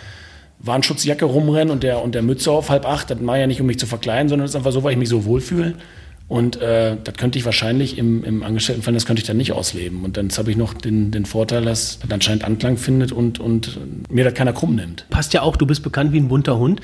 Warnschutzjacke 0.60 1.26
rumrennen 1.26 1.70
und 1.70 1.82
der, 1.82 2.02
und 2.02 2.14
der 2.14 2.22
Mütze 2.22 2.52
auf 2.52 2.70
halb 2.70 2.86
acht. 2.86 3.10
Das 3.10 3.20
mache 3.20 3.36
ich 3.36 3.40
ja 3.42 3.46
nicht, 3.46 3.60
um 3.60 3.66
mich 3.66 3.78
zu 3.78 3.86
verkleiden, 3.86 4.30
sondern 4.30 4.44
das 4.44 4.52
ist 4.52 4.56
einfach 4.56 4.72
so, 4.72 4.82
weil 4.82 4.92
ich 4.92 4.98
mich 4.98 5.10
so 5.10 5.26
wohlfühle. 5.26 5.74
Und 6.32 6.62
äh, 6.62 6.96
das 7.04 7.16
könnte 7.16 7.38
ich 7.38 7.44
wahrscheinlich 7.44 7.98
im, 7.98 8.24
im 8.24 8.42
Angestelltenverhältnis 8.42 9.04
könnte 9.04 9.20
ich 9.20 9.26
dann 9.26 9.36
nicht 9.36 9.52
ausleben. 9.52 10.02
Und 10.02 10.16
dann 10.16 10.30
habe 10.30 10.50
ich 10.50 10.56
noch 10.56 10.72
den, 10.72 11.10
den 11.10 11.26
Vorteil, 11.26 11.62
dass 11.62 11.98
das 11.98 12.10
anscheinend 12.10 12.44
Anklang 12.44 12.78
findet 12.78 13.12
und, 13.12 13.38
und 13.38 13.78
mir 14.10 14.24
das 14.24 14.32
keiner 14.32 14.54
krumm 14.54 14.74
nimmt. 14.74 15.04
Passt 15.10 15.34
ja 15.34 15.42
auch, 15.42 15.58
du 15.58 15.66
bist 15.66 15.82
bekannt 15.82 16.10
wie 16.14 16.16
ein 16.16 16.28
bunter 16.28 16.56
Hund. 16.56 16.80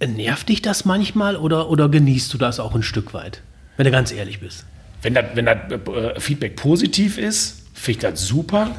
Nervt 0.00 0.48
dich 0.48 0.62
das 0.62 0.86
manchmal 0.86 1.36
oder, 1.36 1.68
oder 1.68 1.90
genießt 1.90 2.32
du 2.32 2.38
das 2.38 2.58
auch 2.58 2.74
ein 2.74 2.82
Stück 2.82 3.12
weit? 3.12 3.42
Wenn 3.76 3.84
du 3.84 3.90
ganz 3.90 4.12
ehrlich 4.12 4.40
bist. 4.40 4.64
Wenn 5.02 5.12
das, 5.12 5.26
wenn 5.34 5.44
das 5.44 5.58
äh, 5.70 6.18
Feedback 6.18 6.56
positiv 6.56 7.18
ist, 7.18 7.66
finde 7.74 7.90
ich 7.90 7.98
das 7.98 8.26
super. 8.26 8.70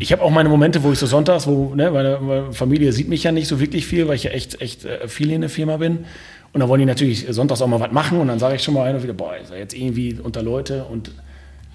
Ich 0.00 0.10
habe 0.10 0.22
auch 0.22 0.30
meine 0.30 0.48
Momente, 0.48 0.82
wo 0.82 0.90
ich 0.90 0.98
so 0.98 1.06
sonntags, 1.06 1.46
wo 1.46 1.76
ne, 1.76 1.92
meine, 1.92 2.18
meine, 2.18 2.52
Familie 2.52 2.92
sieht 2.92 3.08
mich 3.08 3.22
ja 3.22 3.30
nicht 3.30 3.46
so 3.46 3.60
wirklich 3.60 3.86
viel, 3.86 4.08
weil 4.08 4.16
ich 4.16 4.24
ja 4.24 4.32
echt, 4.32 4.60
echt 4.60 4.84
äh, 4.84 5.06
viel 5.06 5.30
in 5.30 5.42
der 5.42 5.50
Firma 5.50 5.76
bin. 5.76 6.06
Und 6.54 6.60
dann 6.60 6.68
wollen 6.68 6.78
die 6.78 6.86
natürlich 6.86 7.26
sonntags 7.28 7.60
auch 7.60 7.66
mal 7.66 7.80
was 7.80 7.90
machen 7.90 8.20
und 8.20 8.28
dann 8.28 8.38
sage 8.38 8.54
ich 8.54 8.62
schon 8.62 8.74
mal 8.74 9.02
wieder, 9.02 9.12
boah, 9.12 9.36
ist 9.36 9.50
er 9.50 9.58
jetzt 9.58 9.74
irgendwie 9.74 10.18
unter 10.22 10.40
Leute 10.40 10.84
und 10.84 11.10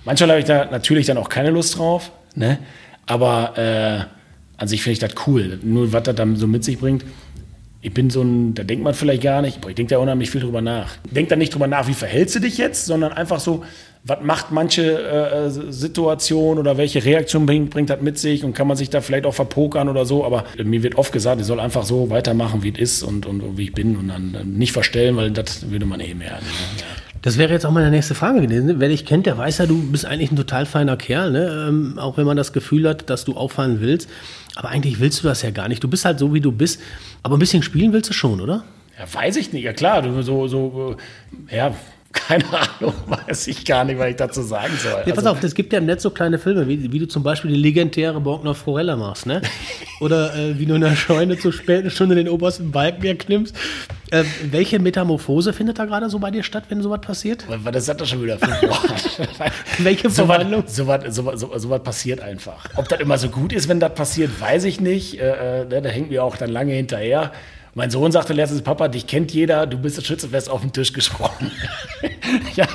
manchmal 0.05 0.29
habe 0.29 0.39
ich 0.39 0.45
da 0.45 0.65
natürlich 0.71 1.05
dann 1.05 1.17
auch 1.17 1.27
keine 1.27 1.51
Lust 1.51 1.77
drauf, 1.77 2.11
ne? 2.33 2.59
aber 3.05 3.57
äh, 3.57 4.05
an 4.55 4.67
sich 4.69 4.81
finde 4.81 4.93
ich 4.93 4.99
das 4.99 5.15
cool. 5.27 5.59
Nur 5.63 5.91
was 5.91 6.03
das 6.03 6.15
dann 6.15 6.37
so 6.37 6.47
mit 6.47 6.63
sich 6.63 6.79
bringt. 6.79 7.03
Ich 7.81 7.93
bin 7.93 8.09
so 8.09 8.21
ein, 8.21 8.53
da 8.53 8.63
denkt 8.63 8.83
man 8.83 8.93
vielleicht 8.93 9.23
gar 9.23 9.41
nicht, 9.41 9.57
aber 9.57 9.69
ich 9.69 9.75
denke 9.75 9.95
da 9.95 9.99
unheimlich 9.99 10.31
viel 10.31 10.41
drüber 10.41 10.61
nach. 10.61 10.95
Denk 11.11 11.27
da 11.27 11.35
nicht 11.35 11.53
drüber 11.53 11.67
nach, 11.67 11.87
wie 11.87 11.93
verhältst 11.93 12.35
du 12.35 12.39
dich 12.39 12.57
jetzt, 12.57 12.85
sondern 12.85 13.11
einfach 13.11 13.41
so, 13.41 13.65
was 14.03 14.21
macht 14.21 14.51
manche 14.51 15.01
äh, 15.01 15.49
Situation 15.49 16.57
oder 16.57 16.77
welche 16.77 17.03
Reaktion 17.03 17.45
bringt, 17.45 17.69
bringt 17.69 17.89
das 17.89 18.01
mit 18.01 18.17
sich 18.17 18.43
und 18.43 18.53
kann 18.53 18.67
man 18.67 18.77
sich 18.77 18.89
da 18.89 19.01
vielleicht 19.01 19.25
auch 19.25 19.33
verpokern 19.33 19.89
oder 19.89 20.05
so. 20.05 20.25
Aber 20.25 20.45
mir 20.63 20.83
wird 20.83 20.95
oft 20.95 21.11
gesagt, 21.11 21.41
ich 21.41 21.47
soll 21.47 21.59
einfach 21.59 21.83
so 21.83 22.09
weitermachen, 22.09 22.63
wie 22.63 22.71
es 22.71 22.79
ist 22.79 23.03
und, 23.03 23.25
und, 23.25 23.57
wie 23.57 23.65
ich 23.65 23.73
bin 23.73 23.97
und 23.97 24.07
dann 24.07 24.53
nicht 24.53 24.71
verstellen, 24.71 25.17
weil 25.17 25.31
das 25.31 25.69
würde 25.69 25.85
man 25.85 25.99
eh 25.99 26.13
mehr. 26.13 26.31
Ne? 26.31 26.47
Ja. 26.77 26.85
Das 27.21 27.37
wäre 27.37 27.51
jetzt 27.51 27.65
auch 27.65 27.71
meine 27.71 27.91
nächste 27.91 28.15
Frage 28.15 28.41
gewesen. 28.41 28.79
Wer 28.79 28.87
dich 28.87 29.05
kennt, 29.05 29.25
der 29.25 29.37
weiß 29.37 29.57
ja, 29.57 29.65
du 29.65 29.91
bist 29.91 30.05
eigentlich 30.05 30.31
ein 30.31 30.37
total 30.37 30.65
feiner 30.65 30.95
Kerl, 30.95 31.31
ne? 31.31 31.67
Ähm, 31.67 31.99
auch 31.99 32.15
wenn 32.15 32.25
man 32.25 32.37
das 32.37 32.53
Gefühl 32.53 32.87
hat, 32.87 33.09
dass 33.09 33.25
du 33.25 33.35
auffallen 33.35 33.81
willst. 33.81 34.09
Aber 34.55 34.69
eigentlich 34.69 35.01
willst 35.01 35.21
du 35.21 35.27
das 35.27 35.41
ja 35.41 35.51
gar 35.51 35.67
nicht. 35.67 35.83
Du 35.83 35.89
bist 35.89 36.05
halt 36.05 36.19
so, 36.19 36.33
wie 36.33 36.39
du 36.39 36.53
bist. 36.53 36.81
Aber 37.21 37.35
ein 37.35 37.39
bisschen 37.39 37.61
spielen 37.61 37.91
willst 37.91 38.09
du 38.09 38.13
schon, 38.13 38.39
oder? 38.39 38.63
Ja, 38.97 39.13
weiß 39.13 39.35
ich 39.35 39.51
nicht. 39.51 39.63
Ja 39.63 39.73
klar, 39.73 40.01
du 40.01 40.21
so, 40.21 40.47
so, 40.47 40.95
ja, 41.51 41.75
keine 42.11 42.45
Ahnung, 42.45 42.93
weiß 43.07 43.47
ich 43.47 43.65
gar 43.65 43.83
nicht, 43.83 43.99
was 43.99 44.09
ich 44.09 44.15
dazu 44.15 44.41
sagen 44.41 44.73
soll. 44.81 45.03
Ja, 45.05 45.13
pass 45.13 45.25
also, 45.25 45.29
auf, 45.31 45.43
es 45.43 45.53
gibt 45.53 45.73
ja 45.73 45.79
im 45.79 45.85
Netz 45.85 46.03
so 46.03 46.09
kleine 46.09 46.39
Filme, 46.39 46.67
wie, 46.67 46.91
wie 46.91 46.99
du 46.99 47.07
zum 47.07 47.21
Beispiel 47.21 47.51
die 47.51 47.57
legendäre 47.57 48.19
Borgner 48.19 48.55
Forelle 48.55 48.95
machst, 48.97 49.25
ne? 49.25 49.41
Oder 49.99 50.35
äh, 50.35 50.57
wie 50.57 50.65
du 50.65 50.75
in 50.75 50.81
der 50.81 50.95
Scheune 50.95 51.37
zur 51.37 51.53
späten 51.53 51.91
Stunde 51.91 52.15
den 52.15 52.29
obersten 52.29 52.71
Balken 52.71 53.05
erklimmst. 53.05 53.55
Äh, 54.11 54.23
welche 54.49 54.79
Metamorphose 54.79 55.53
findet 55.53 55.77
da 55.77 55.85
gerade 55.85 56.09
so 56.09 56.17
bei 56.17 56.31
dir 56.31 56.41
statt, 56.41 56.63
wenn 56.69 56.81
sowas 56.81 57.01
passiert? 57.01 57.45
Das 57.71 57.87
hat 57.87 58.01
doch 58.01 58.07
schon 58.07 58.23
wieder 58.23 58.39
fünf 58.39 58.59
Welche 59.79 60.09
Verwandlung? 60.09 60.63
So 60.65 60.87
was 60.87 61.15
so 61.15 61.35
so, 61.35 61.57
so 61.57 61.69
passiert 61.79 62.21
einfach. 62.21 62.65
Ob 62.75 62.87
das 62.89 62.99
immer 62.99 63.17
so 63.17 63.29
gut 63.29 63.53
ist, 63.53 63.67
wenn 63.67 63.79
das 63.79 63.93
passiert, 63.93 64.39
weiß 64.39 64.63
ich 64.63 64.81
nicht. 64.81 65.19
Äh, 65.19 65.61
äh 65.61 65.65
ne, 65.65 65.81
da 65.81 65.89
hängt 65.89 66.09
mir 66.09 66.23
auch 66.23 66.37
dann 66.37 66.49
lange 66.49 66.73
hinterher. 66.73 67.31
Mein 67.79 67.91
Sohn 67.91 68.11
sagte 68.11 68.33
letztens, 68.33 68.61
Papa, 68.61 68.89
dich 68.89 69.07
kennt 69.07 69.31
jeder, 69.31 69.65
du 69.65 69.77
bist 69.77 70.05
Schützenfest 70.05 70.49
auf 70.49 70.59
den 70.59 70.73
Tisch 70.73 70.91
gesprochen. 70.91 71.49
ja, 72.57 72.67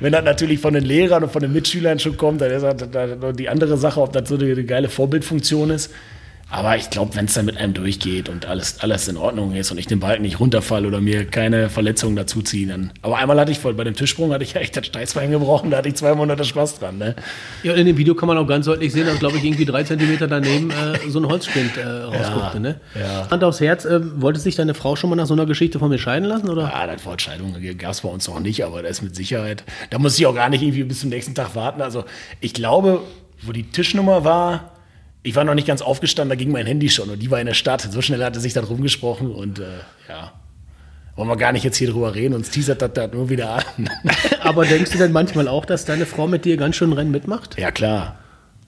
wenn 0.00 0.12
das 0.12 0.26
natürlich 0.26 0.60
von 0.60 0.74
den 0.74 0.84
Lehrern 0.84 1.22
und 1.22 1.32
von 1.32 1.40
den 1.40 1.54
Mitschülern 1.54 1.98
schon 1.98 2.18
kommt, 2.18 2.42
dann 2.42 2.50
ist 2.50 2.62
das 2.62 3.34
die 3.34 3.48
andere 3.48 3.78
Sache, 3.78 3.98
ob 3.98 4.12
das 4.12 4.28
so 4.28 4.34
eine 4.34 4.62
geile 4.64 4.90
Vorbildfunktion 4.90 5.70
ist. 5.70 5.90
Aber 6.48 6.76
ich 6.76 6.90
glaube, 6.90 7.16
wenn 7.16 7.24
es 7.24 7.34
dann 7.34 7.44
mit 7.44 7.56
einem 7.56 7.74
durchgeht 7.74 8.28
und 8.28 8.46
alles, 8.46 8.78
alles 8.78 9.08
in 9.08 9.16
Ordnung 9.16 9.52
ist 9.56 9.72
und 9.72 9.78
ich 9.78 9.88
den 9.88 9.98
Balken 9.98 10.22
nicht 10.22 10.38
runterfalle 10.38 10.86
oder 10.86 11.00
mir 11.00 11.24
keine 11.26 11.68
Verletzungen 11.68 12.14
dazu 12.14 12.40
ziehe, 12.40 12.68
dann. 12.68 12.92
Aber 13.02 13.18
einmal 13.18 13.38
hatte 13.40 13.50
ich 13.50 13.58
voll, 13.58 13.74
bei 13.74 13.82
dem 13.82 13.94
Tischsprung 13.94 14.32
hatte 14.32 14.44
ich 14.44 14.52
ja 14.52 14.60
echt 14.60 14.76
das 14.76 14.86
Steißbein 14.86 15.32
gebrochen, 15.32 15.72
da 15.72 15.78
hatte 15.78 15.88
ich 15.88 15.96
zwei 15.96 16.14
Monate 16.14 16.44
Spaß 16.44 16.78
dran. 16.78 16.98
Ne? 16.98 17.16
Ja, 17.64 17.74
in 17.74 17.84
dem 17.84 17.98
Video 17.98 18.14
kann 18.14 18.28
man 18.28 18.38
auch 18.38 18.46
ganz 18.46 18.66
deutlich 18.66 18.92
sehen, 18.92 19.06
dass, 19.06 19.18
glaube 19.18 19.38
ich, 19.38 19.44
irgendwie 19.44 19.64
drei 19.64 19.82
Zentimeter 19.82 20.28
daneben 20.28 20.70
äh, 20.70 21.10
so 21.10 21.18
ein 21.18 21.26
Holzspind 21.26 21.78
äh, 21.78 21.84
rausguckte. 21.84 22.54
Ja, 22.54 22.60
ne? 22.60 22.80
ja. 22.94 23.28
Hand 23.28 23.42
aufs 23.42 23.60
Herz, 23.60 23.84
äh, 23.84 24.00
wollte 24.20 24.38
sich 24.38 24.54
deine 24.54 24.74
Frau 24.74 24.94
schon 24.94 25.10
mal 25.10 25.16
nach 25.16 25.26
so 25.26 25.34
einer 25.34 25.46
Geschichte 25.46 25.80
von 25.80 25.88
mir 25.88 25.98
scheiden 25.98 26.28
lassen? 26.28 26.48
Oder? 26.48 26.62
Ja, 26.62 26.86
das 26.86 27.04
Wort 27.04 27.22
Scheidung 27.22 27.56
gab 27.76 27.90
es 27.90 28.02
bei 28.02 28.08
uns 28.08 28.28
noch 28.28 28.38
nicht, 28.38 28.64
aber 28.64 28.82
das 28.82 28.92
ist 28.92 29.02
mit 29.02 29.16
Sicherheit. 29.16 29.64
Da 29.90 29.98
muss 29.98 30.16
ich 30.16 30.24
auch 30.26 30.34
gar 30.34 30.48
nicht 30.48 30.62
irgendwie 30.62 30.84
bis 30.84 31.00
zum 31.00 31.10
nächsten 31.10 31.34
Tag 31.34 31.56
warten. 31.56 31.82
Also 31.82 32.04
ich 32.40 32.54
glaube, 32.54 33.00
wo 33.42 33.50
die 33.50 33.64
Tischnummer 33.64 34.24
war, 34.24 34.75
ich 35.26 35.34
war 35.34 35.42
noch 35.42 35.54
nicht 35.54 35.66
ganz 35.66 35.82
aufgestanden, 35.82 36.28
da 36.28 36.36
ging 36.36 36.52
mein 36.52 36.66
Handy 36.66 36.88
schon 36.88 37.10
und 37.10 37.18
die 37.18 37.30
war 37.32 37.40
in 37.40 37.46
der 37.46 37.54
Stadt. 37.54 37.80
So 37.80 38.00
schnell 38.00 38.22
hatte 38.22 38.38
sich 38.38 38.52
da 38.52 38.62
rumgesprochen 38.62 39.32
und 39.32 39.58
äh, 39.58 39.64
ja. 40.08 40.32
Wollen 41.16 41.28
wir 41.28 41.36
gar 41.36 41.50
nicht 41.50 41.64
jetzt 41.64 41.78
hier 41.78 41.90
drüber 41.90 42.14
reden, 42.14 42.34
uns 42.34 42.50
teasert 42.50 42.80
das 42.80 42.92
da 42.92 43.08
nur 43.08 43.28
wieder 43.28 43.50
an. 43.50 43.90
Aber 44.40 44.64
denkst 44.64 44.92
du 44.92 44.98
denn 44.98 45.10
manchmal 45.10 45.48
auch, 45.48 45.64
dass 45.64 45.84
deine 45.84 46.06
Frau 46.06 46.28
mit 46.28 46.44
dir 46.44 46.56
ganz 46.56 46.76
schön 46.76 46.92
Rennen 46.92 47.10
mitmacht? 47.10 47.58
Ja, 47.58 47.72
klar. 47.72 48.18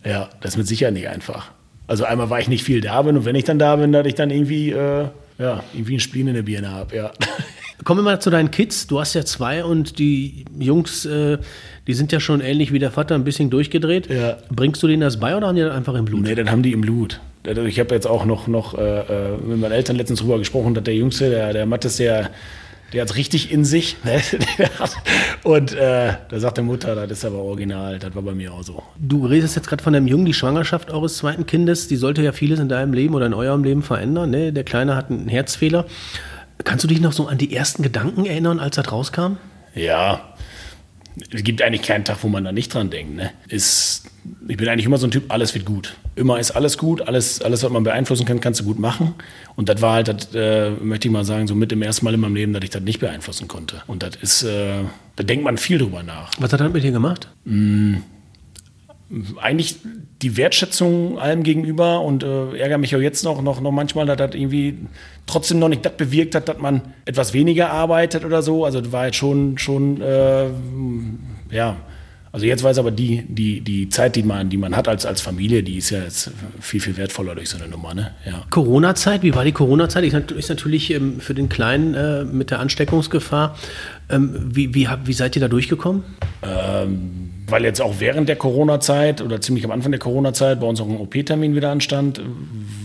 Ja, 0.04 0.30
das 0.40 0.54
ist 0.54 0.56
mit 0.58 0.66
Sicherheit 0.66 0.94
nicht 0.94 1.08
einfach. 1.08 1.50
Also 1.86 2.04
einmal 2.04 2.28
war 2.28 2.40
ich 2.40 2.48
nicht 2.48 2.64
viel 2.64 2.80
da 2.80 3.02
bin 3.02 3.16
und 3.16 3.24
wenn 3.24 3.36
ich 3.36 3.44
dann 3.44 3.60
da 3.60 3.76
bin, 3.76 3.92
dass 3.92 4.06
ich 4.06 4.16
dann 4.16 4.30
irgendwie, 4.30 4.70
äh, 4.70 5.08
ja, 5.38 5.62
irgendwie 5.74 5.96
ein 5.96 6.00
Spleen 6.00 6.26
in 6.26 6.34
der 6.34 6.42
Birne 6.42 6.70
habe, 6.72 6.96
ja. 6.96 7.12
Kommen 7.84 8.00
wir 8.00 8.04
mal 8.04 8.20
zu 8.20 8.30
deinen 8.30 8.50
Kids. 8.50 8.86
Du 8.86 9.00
hast 9.00 9.14
ja 9.14 9.24
zwei 9.24 9.64
und 9.64 9.98
die 9.98 10.44
Jungs, 10.58 11.04
äh, 11.04 11.38
die 11.86 11.94
sind 11.94 12.10
ja 12.12 12.20
schon 12.20 12.40
ähnlich 12.40 12.72
wie 12.72 12.78
der 12.78 12.90
Vater, 12.90 13.14
ein 13.14 13.24
bisschen 13.24 13.50
durchgedreht. 13.50 14.08
Ja. 14.08 14.36
Bringst 14.50 14.82
du 14.82 14.88
denen 14.88 15.00
das 15.00 15.20
bei 15.20 15.36
oder 15.36 15.48
haben 15.48 15.56
die 15.56 15.62
das 15.62 15.74
einfach 15.74 15.94
im 15.94 16.04
Blut? 16.04 16.22
Nee, 16.22 16.34
dann 16.34 16.50
haben 16.50 16.62
die 16.62 16.72
im 16.72 16.80
Blut. 16.80 17.20
Ich 17.66 17.78
habe 17.78 17.94
jetzt 17.94 18.06
auch 18.06 18.24
noch, 18.24 18.46
noch 18.46 18.76
äh, 18.76 19.00
äh, 19.00 19.36
mit 19.38 19.58
meinen 19.58 19.72
Eltern 19.72 19.96
letztens 19.96 20.20
drüber 20.20 20.38
gesprochen, 20.38 20.74
dass 20.74 20.84
der 20.84 20.94
Jüngste, 20.94 21.30
der, 21.30 21.52
der 21.52 21.66
Mattes, 21.66 21.96
der, 21.96 22.30
der 22.92 23.02
hat 23.02 23.16
richtig 23.16 23.52
in 23.52 23.64
sich. 23.64 23.96
Ne? 24.04 24.20
Und 25.44 25.72
äh, 25.72 26.14
da 26.28 26.40
sagt 26.40 26.56
der 26.56 26.64
Mutter, 26.64 26.94
das 26.94 27.18
ist 27.18 27.24
aber 27.24 27.38
original, 27.38 27.98
das 28.00 28.14
war 28.14 28.22
bei 28.22 28.34
mir 28.34 28.52
auch 28.52 28.64
so. 28.64 28.82
Du 28.98 29.24
redest 29.24 29.56
jetzt 29.56 29.68
gerade 29.68 29.82
von 29.82 29.92
dem 29.92 30.06
Jungen, 30.06 30.26
die 30.26 30.34
Schwangerschaft 30.34 30.90
eures 30.90 31.18
zweiten 31.18 31.46
Kindes, 31.46 31.86
die 31.88 31.96
sollte 31.96 32.22
ja 32.22 32.32
vieles 32.32 32.58
in 32.58 32.68
deinem 32.68 32.92
Leben 32.92 33.14
oder 33.14 33.26
in 33.26 33.34
eurem 33.34 33.62
Leben 33.62 33.82
verändern. 33.82 34.30
Ne? 34.30 34.52
Der 34.52 34.64
Kleine 34.64 34.96
hat 34.96 35.10
einen 35.10 35.28
Herzfehler. 35.28 35.86
Kannst 36.64 36.84
du 36.84 36.88
dich 36.88 37.00
noch 37.00 37.12
so 37.12 37.28
an 37.28 37.38
die 37.38 37.54
ersten 37.54 37.82
Gedanken 37.82 38.26
erinnern, 38.26 38.60
als 38.60 38.76
das 38.76 38.90
rauskam? 38.90 39.36
Ja, 39.74 40.34
es 41.32 41.42
gibt 41.42 41.62
eigentlich 41.62 41.82
keinen 41.82 42.04
Tag, 42.04 42.18
wo 42.22 42.28
man 42.28 42.44
da 42.44 42.52
nicht 42.52 42.72
dran 42.72 42.90
denkt. 42.90 43.16
Ne? 43.16 43.30
Ist, 43.48 44.04
ich 44.46 44.56
bin 44.56 44.68
eigentlich 44.68 44.86
immer 44.86 44.98
so 44.98 45.06
ein 45.06 45.10
Typ, 45.10 45.24
alles 45.28 45.54
wird 45.54 45.64
gut. 45.64 45.96
Immer 46.16 46.38
ist 46.38 46.52
alles 46.52 46.78
gut, 46.78 47.02
alles, 47.02 47.42
alles, 47.42 47.62
was 47.62 47.70
man 47.70 47.84
beeinflussen 47.84 48.26
kann, 48.26 48.40
kannst 48.40 48.60
du 48.60 48.64
gut 48.64 48.78
machen. 48.78 49.14
Und 49.56 49.68
das 49.68 49.82
war 49.82 49.94
halt, 49.94 50.08
das, 50.08 50.34
äh, 50.34 50.70
möchte 50.70 51.08
ich 51.08 51.12
mal 51.12 51.24
sagen, 51.24 51.46
so 51.46 51.54
mit 51.54 51.70
dem 51.70 51.82
ersten 51.82 52.04
Mal 52.04 52.14
in 52.14 52.20
meinem 52.20 52.34
Leben, 52.34 52.52
dass 52.52 52.62
ich 52.62 52.70
das 52.70 52.82
nicht 52.82 53.00
beeinflussen 53.00 53.48
konnte. 53.48 53.82
Und 53.86 54.02
das 54.02 54.16
ist, 54.16 54.42
äh, 54.42 54.84
da 55.16 55.24
denkt 55.24 55.44
man 55.44 55.58
viel 55.58 55.78
drüber 55.78 56.02
nach. 56.02 56.30
Was 56.38 56.52
hat 56.52 56.60
das 56.60 56.72
mit 56.72 56.82
dir 56.82 56.92
gemacht? 56.92 57.28
Mm, 57.44 57.96
eigentlich 59.40 59.76
die 60.20 60.36
Wertschätzung 60.36 61.18
allem 61.18 61.42
gegenüber 61.42 62.02
und 62.02 62.22
äh, 62.22 62.56
ärgere 62.58 62.78
mich 62.78 62.94
auch 62.94 63.00
jetzt 63.00 63.24
noch, 63.24 63.40
noch, 63.40 63.60
noch 63.60 63.70
manchmal, 63.70 64.04
dass 64.04 64.18
das 64.18 64.34
irgendwie 64.34 64.78
trotzdem 65.26 65.58
noch 65.58 65.68
nicht 65.68 65.84
das 65.84 65.96
bewirkt 65.96 66.34
hat, 66.34 66.48
dass 66.48 66.58
man 66.58 66.82
etwas 67.06 67.32
weniger 67.32 67.70
arbeitet 67.70 68.24
oder 68.24 68.42
so. 68.42 68.64
Also 68.64 68.80
das 68.80 68.92
war 68.92 69.06
jetzt 69.06 69.16
schon, 69.16 69.56
schon 69.56 70.02
äh, 70.02 70.48
ja, 71.50 71.76
also 72.30 72.44
jetzt 72.44 72.62
weiß 72.62 72.78
aber 72.78 72.90
die, 72.90 73.24
die, 73.26 73.62
die 73.62 73.88
Zeit, 73.88 74.14
die 74.14 74.22
man, 74.22 74.50
die 74.50 74.58
man 74.58 74.76
hat 74.76 74.86
als, 74.86 75.06
als 75.06 75.22
Familie, 75.22 75.62
die 75.62 75.78
ist 75.78 75.90
ja 75.90 76.02
jetzt 76.02 76.30
viel, 76.60 76.80
viel 76.80 76.96
wertvoller 76.98 77.34
durch 77.34 77.48
so 77.48 77.56
eine 77.56 77.68
Nummer. 77.68 77.94
Ne? 77.94 78.12
Ja. 78.26 78.44
Corona-Zeit, 78.50 79.22
wie 79.22 79.34
war 79.34 79.44
die 79.44 79.52
Corona-Zeit? 79.52 80.04
Ist 80.04 80.48
natürlich 80.50 80.90
ähm, 80.90 81.20
für 81.20 81.34
den 81.34 81.48
Kleinen 81.48 81.94
äh, 81.94 82.24
mit 82.24 82.50
der 82.50 82.60
Ansteckungsgefahr. 82.60 83.56
Ähm, 84.10 84.50
wie, 84.54 84.74
wie, 84.74 84.86
wie 85.04 85.12
seid 85.14 85.36
ihr 85.36 85.40
da 85.40 85.48
durchgekommen? 85.48 86.04
Ähm, 86.42 87.27
weil 87.48 87.64
jetzt 87.64 87.80
auch 87.80 87.94
während 87.98 88.28
der 88.28 88.36
Corona-Zeit 88.36 89.20
oder 89.20 89.40
ziemlich 89.40 89.64
am 89.64 89.70
Anfang 89.70 89.92
der 89.92 89.98
Corona-Zeit 89.98 90.60
bei 90.60 90.66
uns 90.66 90.80
auch 90.80 90.88
ein 90.88 90.96
OP-Termin 90.96 91.54
wieder 91.54 91.70
anstand, 91.70 92.20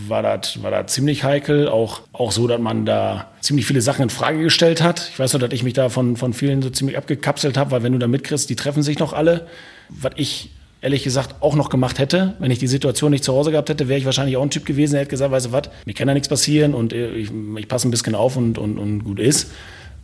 war 0.07 0.23
das 0.23 0.61
war 0.63 0.87
ziemlich 0.87 1.23
heikel. 1.23 1.67
Auch, 1.67 2.01
auch 2.13 2.31
so, 2.31 2.47
dass 2.47 2.59
man 2.59 2.85
da 2.85 3.27
ziemlich 3.41 3.65
viele 3.65 3.81
Sachen 3.81 4.03
in 4.03 4.09
Frage 4.09 4.41
gestellt 4.41 4.81
hat. 4.81 5.09
Ich 5.11 5.19
weiß 5.19 5.33
nur, 5.33 5.39
dass 5.39 5.51
ich 5.51 5.63
mich 5.63 5.73
da 5.73 5.89
von, 5.89 6.15
von 6.15 6.33
vielen 6.33 6.61
so 6.61 6.69
ziemlich 6.69 6.97
abgekapselt 6.97 7.57
habe, 7.57 7.71
weil 7.71 7.83
wenn 7.83 7.93
du 7.93 7.99
da 7.99 8.07
mitkriegst, 8.07 8.49
die 8.49 8.55
treffen 8.55 8.83
sich 8.83 8.99
noch 8.99 9.13
alle. 9.13 9.47
Was 9.89 10.13
ich 10.15 10.49
ehrlich 10.83 11.03
gesagt 11.03 11.41
auch 11.41 11.55
noch 11.55 11.69
gemacht 11.69 11.97
hätte. 11.97 12.35
Wenn 12.39 12.51
ich 12.51 12.59
die 12.59 12.67
Situation 12.67 13.11
nicht 13.11 13.23
zu 13.23 13.33
Hause 13.33 13.51
gehabt 13.51 13.69
hätte, 13.69 13.87
wäre 13.87 13.97
ich 13.97 14.05
wahrscheinlich 14.05 14.35
auch 14.35 14.43
ein 14.43 14.49
Typ 14.49 14.65
gewesen, 14.65 14.93
der 14.93 15.01
hätte 15.01 15.11
gesagt, 15.11 15.31
weißt 15.31 15.45
du 15.47 15.51
was, 15.53 15.69
mir 15.85 15.93
kann 15.93 16.07
da 16.07 16.13
nichts 16.13 16.27
passieren 16.27 16.73
und 16.73 16.91
ich, 16.91 17.31
ich 17.57 17.67
passe 17.69 17.87
ein 17.87 17.91
bisschen 17.91 18.15
auf 18.15 18.35
und, 18.35 18.57
und, 18.57 18.77
und 18.77 19.03
gut 19.05 19.19
ist. 19.19 19.49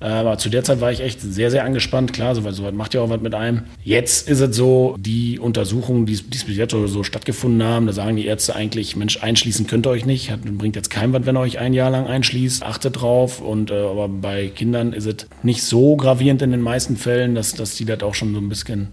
Aber 0.02 0.38
zu 0.38 0.50
der 0.50 0.64
Zeit 0.64 0.80
war 0.80 0.92
ich 0.92 1.02
echt 1.02 1.20
sehr, 1.20 1.52
sehr 1.52 1.66
angespannt. 1.66 2.14
Klar, 2.14 2.34
so, 2.34 2.50
so 2.52 2.72
macht 2.72 2.94
ja 2.94 3.02
auch 3.02 3.10
was 3.10 3.20
mit 3.20 3.36
einem. 3.36 3.64
Jetzt 3.84 4.30
ist 4.30 4.40
es 4.40 4.56
so, 4.56 4.96
die 4.98 5.40
Untersuchungen, 5.40 6.06
die, 6.06 6.16
die 6.16 6.46
bis 6.46 6.56
jetzt 6.56 6.72
so 6.72 7.04
stattgefunden 7.04 7.64
haben, 7.64 7.86
da 7.86 7.92
sagen 7.92 8.16
die 8.16 8.26
Ärzte 8.26 8.56
eigentlich, 8.56 8.96
Mensch, 8.96 9.22
einschließen 9.22 9.68
könnt 9.68 9.86
ihr 9.88 9.90
euch 9.90 10.06
nicht. 10.06 10.32
Hat, 10.32 10.42
bringt 10.42 10.78
jetzt 10.78 10.90
kein 10.90 11.12
was, 11.12 11.26
wenn 11.26 11.36
ihr 11.36 11.42
euch 11.42 11.60
ein 11.60 11.74
Jahr 11.74 11.90
lang 11.90 12.08
einschließt. 12.08 12.64
Achtet 12.64 13.02
drauf. 13.02 13.42
Und, 13.42 13.72
äh, 13.72 13.74
aber 13.74 14.08
bei 14.08 14.48
Kindern 14.48 14.94
ist 14.94 15.06
es 15.06 15.28
nicht 15.44 15.64
so 15.64 15.98
gravierend 15.98 16.42
in 16.42 16.52
den 16.52 16.62
meisten 16.62 16.96
Fällen, 16.96 17.36
dass, 17.36 17.54
dass 17.54 17.76
die 17.76 17.86
das 17.86 18.02
auch 18.02 18.16
schon 18.16 18.34
so 18.34 18.40
ein 18.40 18.48
bisschen 18.48 18.90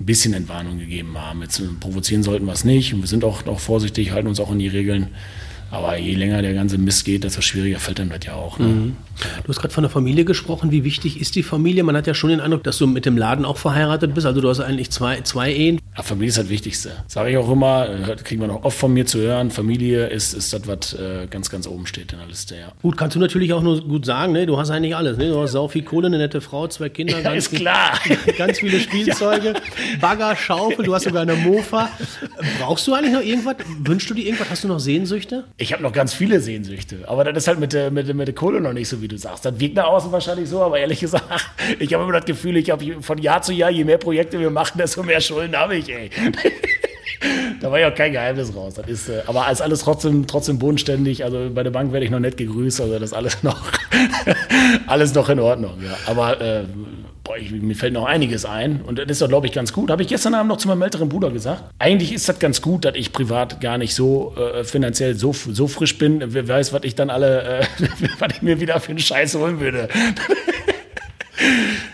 ein 0.00 0.06
bisschen 0.06 0.32
Entwarnung 0.32 0.78
gegeben 0.78 1.18
haben. 1.18 1.42
Jetzt 1.42 1.62
provozieren 1.78 2.22
sollten 2.22 2.46
wir 2.46 2.52
es 2.52 2.64
nicht 2.64 2.94
und 2.94 3.00
wir 3.02 3.06
sind 3.06 3.22
auch, 3.22 3.46
auch 3.46 3.60
vorsichtig, 3.60 4.12
halten 4.12 4.28
uns 4.28 4.40
auch 4.40 4.50
an 4.50 4.58
die 4.58 4.68
Regeln. 4.68 5.08
Aber 5.70 5.96
je 5.96 6.14
länger 6.14 6.42
der 6.42 6.54
ganze 6.54 6.78
Mist 6.78 7.04
geht, 7.04 7.24
desto 7.24 7.40
schwieriger 7.40 7.78
fällt 7.78 7.98
dann 8.00 8.08
das 8.08 8.20
ja 8.24 8.34
auch. 8.34 8.58
Ne? 8.58 8.66
Mhm. 8.66 8.96
Du 9.44 9.48
hast 9.48 9.60
gerade 9.60 9.72
von 9.72 9.82
der 9.82 9.90
Familie 9.90 10.24
gesprochen. 10.24 10.70
Wie 10.70 10.84
wichtig 10.84 11.20
ist 11.20 11.36
die 11.36 11.42
Familie? 11.42 11.84
Man 11.84 11.96
hat 11.96 12.06
ja 12.06 12.14
schon 12.14 12.30
den 12.30 12.40
Eindruck, 12.40 12.64
dass 12.64 12.78
du 12.78 12.86
mit 12.86 13.06
dem 13.06 13.16
Laden 13.16 13.44
auch 13.44 13.56
verheiratet 13.56 14.14
bist. 14.14 14.26
Also 14.26 14.40
du 14.40 14.48
hast 14.48 14.60
eigentlich 14.60 14.90
zwei, 14.90 15.20
zwei 15.20 15.52
Ehen. 15.52 15.80
Ja, 15.96 16.02
Familie 16.02 16.30
ist 16.30 16.38
das 16.38 16.48
Wichtigste. 16.48 16.92
Sage 17.06 17.30
ich 17.30 17.36
auch 17.36 17.50
immer, 17.50 17.88
kriegt 18.22 18.40
man 18.40 18.50
auch 18.50 18.64
oft 18.64 18.78
von 18.78 18.92
mir 18.92 19.06
zu 19.06 19.18
hören. 19.18 19.50
Familie 19.50 20.06
ist, 20.06 20.32
ist 20.32 20.52
das, 20.52 20.66
was 20.66 20.94
äh, 20.94 21.26
ganz, 21.28 21.50
ganz 21.50 21.66
oben 21.66 21.86
steht 21.86 22.12
in 22.12 22.18
der 22.18 22.28
Liste. 22.28 22.56
Ja. 22.56 22.72
Gut, 22.82 22.96
kannst 22.96 23.16
du 23.16 23.20
natürlich 23.20 23.52
auch 23.52 23.62
nur 23.62 23.80
gut 23.86 24.06
sagen, 24.06 24.32
ne? 24.32 24.46
du 24.46 24.58
hast 24.58 24.70
eigentlich 24.70 24.96
alles. 24.96 25.18
Ne? 25.18 25.28
Du 25.28 25.40
hast 25.40 25.52
sau 25.52 25.68
viel 25.68 25.82
Kohle, 25.82 26.06
eine 26.06 26.18
nette 26.18 26.40
Frau, 26.40 26.66
zwei 26.68 26.88
Kinder. 26.88 27.18
Ja, 27.18 27.22
ganz 27.22 27.44
ist 27.44 27.48
viel, 27.48 27.60
klar. 27.60 27.98
Ganz 28.38 28.58
viele 28.58 28.80
Spielzeuge, 28.80 29.48
ja. 29.48 29.98
Bagger, 30.00 30.34
Schaufel, 30.36 30.84
du 30.84 30.94
hast 30.94 31.04
sogar 31.04 31.22
eine 31.22 31.34
Mofa. 31.34 31.90
Brauchst 32.58 32.86
du 32.86 32.94
eigentlich 32.94 33.12
noch 33.12 33.22
irgendwas? 33.22 33.56
Wünschst 33.80 34.08
du 34.08 34.14
dir 34.14 34.24
irgendwas? 34.24 34.50
Hast 34.50 34.64
du 34.64 34.68
noch 34.68 34.80
Sehnsüchte? 34.80 35.44
Ich 35.60 35.74
habe 35.74 35.82
noch 35.82 35.92
ganz 35.92 36.14
viele 36.14 36.40
Sehnsüchte. 36.40 37.00
Aber 37.06 37.22
das 37.22 37.44
ist 37.44 37.48
halt 37.48 37.60
mit 37.60 37.74
der, 37.74 37.90
mit, 37.90 38.12
mit 38.14 38.26
der 38.26 38.34
Kohle 38.34 38.62
noch 38.62 38.72
nicht 38.72 38.88
so, 38.88 39.02
wie 39.02 39.08
du 39.08 39.18
sagst. 39.18 39.44
Das 39.44 39.60
wirkt 39.60 39.76
nach 39.76 39.84
außen 39.84 40.10
wahrscheinlich 40.10 40.48
so, 40.48 40.62
aber 40.62 40.78
ehrlich 40.78 41.00
gesagt, 41.00 41.24
ich 41.78 41.92
habe 41.92 42.04
immer 42.04 42.14
das 42.14 42.24
Gefühl, 42.24 42.56
ich 42.56 42.70
habe 42.70 43.02
von 43.02 43.18
Jahr 43.18 43.42
zu 43.42 43.52
Jahr, 43.52 43.68
je 43.70 43.84
mehr 43.84 43.98
Projekte 43.98 44.40
wir 44.40 44.48
machen, 44.48 44.78
desto 44.78 45.02
mehr 45.02 45.20
Schulden 45.20 45.54
habe 45.54 45.76
ich, 45.76 45.92
ey. 45.92 46.08
da 47.60 47.70
war 47.70 47.78
ja 47.78 47.90
auch 47.90 47.94
kein 47.94 48.12
Geheimnis 48.12 48.56
raus. 48.56 48.72
Das 48.72 48.88
ist, 48.88 49.10
äh, 49.10 49.20
aber 49.26 49.44
als 49.44 49.60
alles 49.60 49.80
trotzdem, 49.80 50.26
trotzdem 50.26 50.58
bodenständig. 50.58 51.24
Also 51.24 51.50
bei 51.52 51.62
der 51.62 51.70
Bank 51.70 51.92
werde 51.92 52.06
ich 52.06 52.10
noch 52.10 52.20
nett 52.20 52.38
gegrüßt. 52.38 52.80
Also 52.80 52.94
das 52.94 53.10
ist 53.10 53.12
alles 53.12 53.42
noch, 53.42 53.60
alles 54.86 55.14
noch 55.14 55.28
in 55.28 55.40
Ordnung. 55.40 55.74
Ja. 55.82 55.94
Aber 56.06 56.40
äh, 56.40 56.64
boah, 57.30 57.36
ich, 57.36 57.52
mir 57.52 57.76
fällt 57.76 57.92
noch 57.92 58.06
einiges 58.06 58.44
ein. 58.44 58.80
Und 58.80 58.98
das 58.98 59.08
ist 59.08 59.22
doch, 59.22 59.28
glaube 59.28 59.46
ich, 59.46 59.52
ganz 59.52 59.72
gut. 59.72 59.88
Habe 59.90 60.02
ich 60.02 60.08
gestern 60.08 60.34
Abend 60.34 60.48
noch 60.48 60.56
zu 60.56 60.66
meinem 60.66 60.82
älteren 60.82 61.08
Bruder 61.08 61.30
gesagt. 61.30 61.62
Eigentlich 61.78 62.12
ist 62.12 62.28
das 62.28 62.40
ganz 62.40 62.60
gut, 62.60 62.84
dass 62.84 62.96
ich 62.96 63.12
privat 63.12 63.60
gar 63.60 63.78
nicht 63.78 63.94
so 63.94 64.34
äh, 64.36 64.64
finanziell 64.64 65.14
so, 65.14 65.32
so 65.32 65.68
frisch 65.68 65.96
bin. 65.96 66.34
Wer 66.34 66.48
weiß, 66.48 66.72
was 66.72 66.82
ich 66.82 66.96
dann 66.96 67.08
alle, 67.08 67.60
äh, 67.60 67.64
was 68.18 68.34
ich 68.34 68.42
mir 68.42 68.60
wieder 68.60 68.80
für 68.80 68.90
einen 68.90 68.98
Scheiß 68.98 69.36
holen 69.36 69.60
würde. 69.60 69.88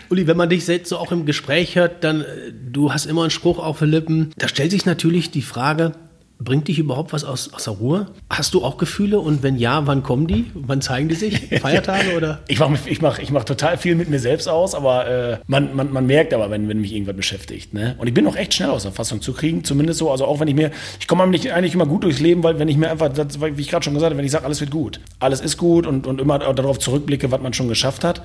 Uli, 0.09 0.25
wenn 0.25 0.37
man 0.37 0.49
dich 0.49 0.65
selbst 0.65 0.89
so 0.89 0.97
auch 0.97 1.11
im 1.11 1.27
Gespräch 1.27 1.75
hört, 1.75 2.03
dann, 2.03 2.21
äh, 2.21 2.25
du 2.51 2.91
hast 2.91 3.05
immer 3.05 3.21
einen 3.21 3.29
Spruch 3.29 3.59
auf 3.59 3.77
den 3.77 3.89
Lippen. 3.89 4.31
Da 4.37 4.47
stellt 4.47 4.71
sich 4.71 4.87
natürlich 4.87 5.29
die 5.29 5.43
Frage, 5.43 5.91
Bringt 6.39 6.67
dich 6.67 6.77
überhaupt 6.77 7.13
was 7.13 7.23
aus, 7.23 7.51
aus 7.53 7.63
der 7.63 7.73
Ruhe? 7.73 8.07
Hast 8.29 8.53
du 8.53 8.63
auch 8.63 8.77
Gefühle 8.77 9.19
und 9.19 9.41
wenn 9.41 9.57
ja, 9.57 9.87
wann 9.87 10.03
kommen 10.03 10.27
die? 10.27 10.45
Wann 10.53 10.81
zeigen 10.81 11.09
die 11.09 11.15
sich? 11.15 11.47
Feiertage 11.61 12.15
oder? 12.15 12.41
Ich 12.47 12.59
mache 12.59 12.77
ich 12.87 13.01
mach, 13.01 13.17
ich 13.17 13.31
mach 13.31 13.43
total 13.43 13.77
viel 13.77 13.95
mit 13.95 14.09
mir 14.09 14.19
selbst 14.19 14.47
aus, 14.47 14.75
aber 14.75 15.07
äh, 15.07 15.37
man, 15.47 15.75
man, 15.75 15.91
man 15.91 16.05
merkt 16.05 16.35
aber, 16.35 16.51
wenn, 16.51 16.69
wenn 16.69 16.79
mich 16.79 16.93
irgendwas 16.93 17.15
beschäftigt. 17.15 17.73
Ne? 17.73 17.95
Und 17.97 18.07
ich 18.07 18.13
bin 18.13 18.27
auch 18.27 18.35
echt 18.35 18.53
schnell 18.53 18.69
aus 18.69 18.83
der 18.83 18.91
Fassung 18.91 19.21
zu 19.21 19.33
kriegen, 19.33 19.63
zumindest 19.63 19.97
so. 19.97 20.11
Also 20.11 20.25
auch 20.25 20.39
wenn 20.39 20.47
ich 20.47 20.55
mir, 20.55 20.69
ich 20.99 21.07
komme 21.07 21.23
eigentlich 21.23 21.73
immer 21.73 21.87
gut 21.87 22.03
durchs 22.03 22.19
Leben, 22.19 22.43
weil 22.43 22.59
wenn 22.59 22.67
ich 22.67 22.77
mir 22.77 22.91
einfach, 22.91 23.11
das, 23.11 23.41
wie 23.41 23.59
ich 23.59 23.69
gerade 23.69 23.83
schon 23.83 23.95
gesagt 23.95 24.11
habe, 24.11 24.17
wenn 24.17 24.25
ich 24.25 24.31
sage, 24.31 24.45
alles 24.45 24.61
wird 24.61 24.69
gut, 24.69 24.99
alles 25.19 25.41
ist 25.41 25.57
gut 25.57 25.87
und, 25.87 26.05
und 26.05 26.21
immer 26.21 26.37
darauf 26.37 26.77
zurückblicke, 26.77 27.31
was 27.31 27.41
man 27.41 27.53
schon 27.53 27.67
geschafft 27.67 28.03
hat, 28.03 28.21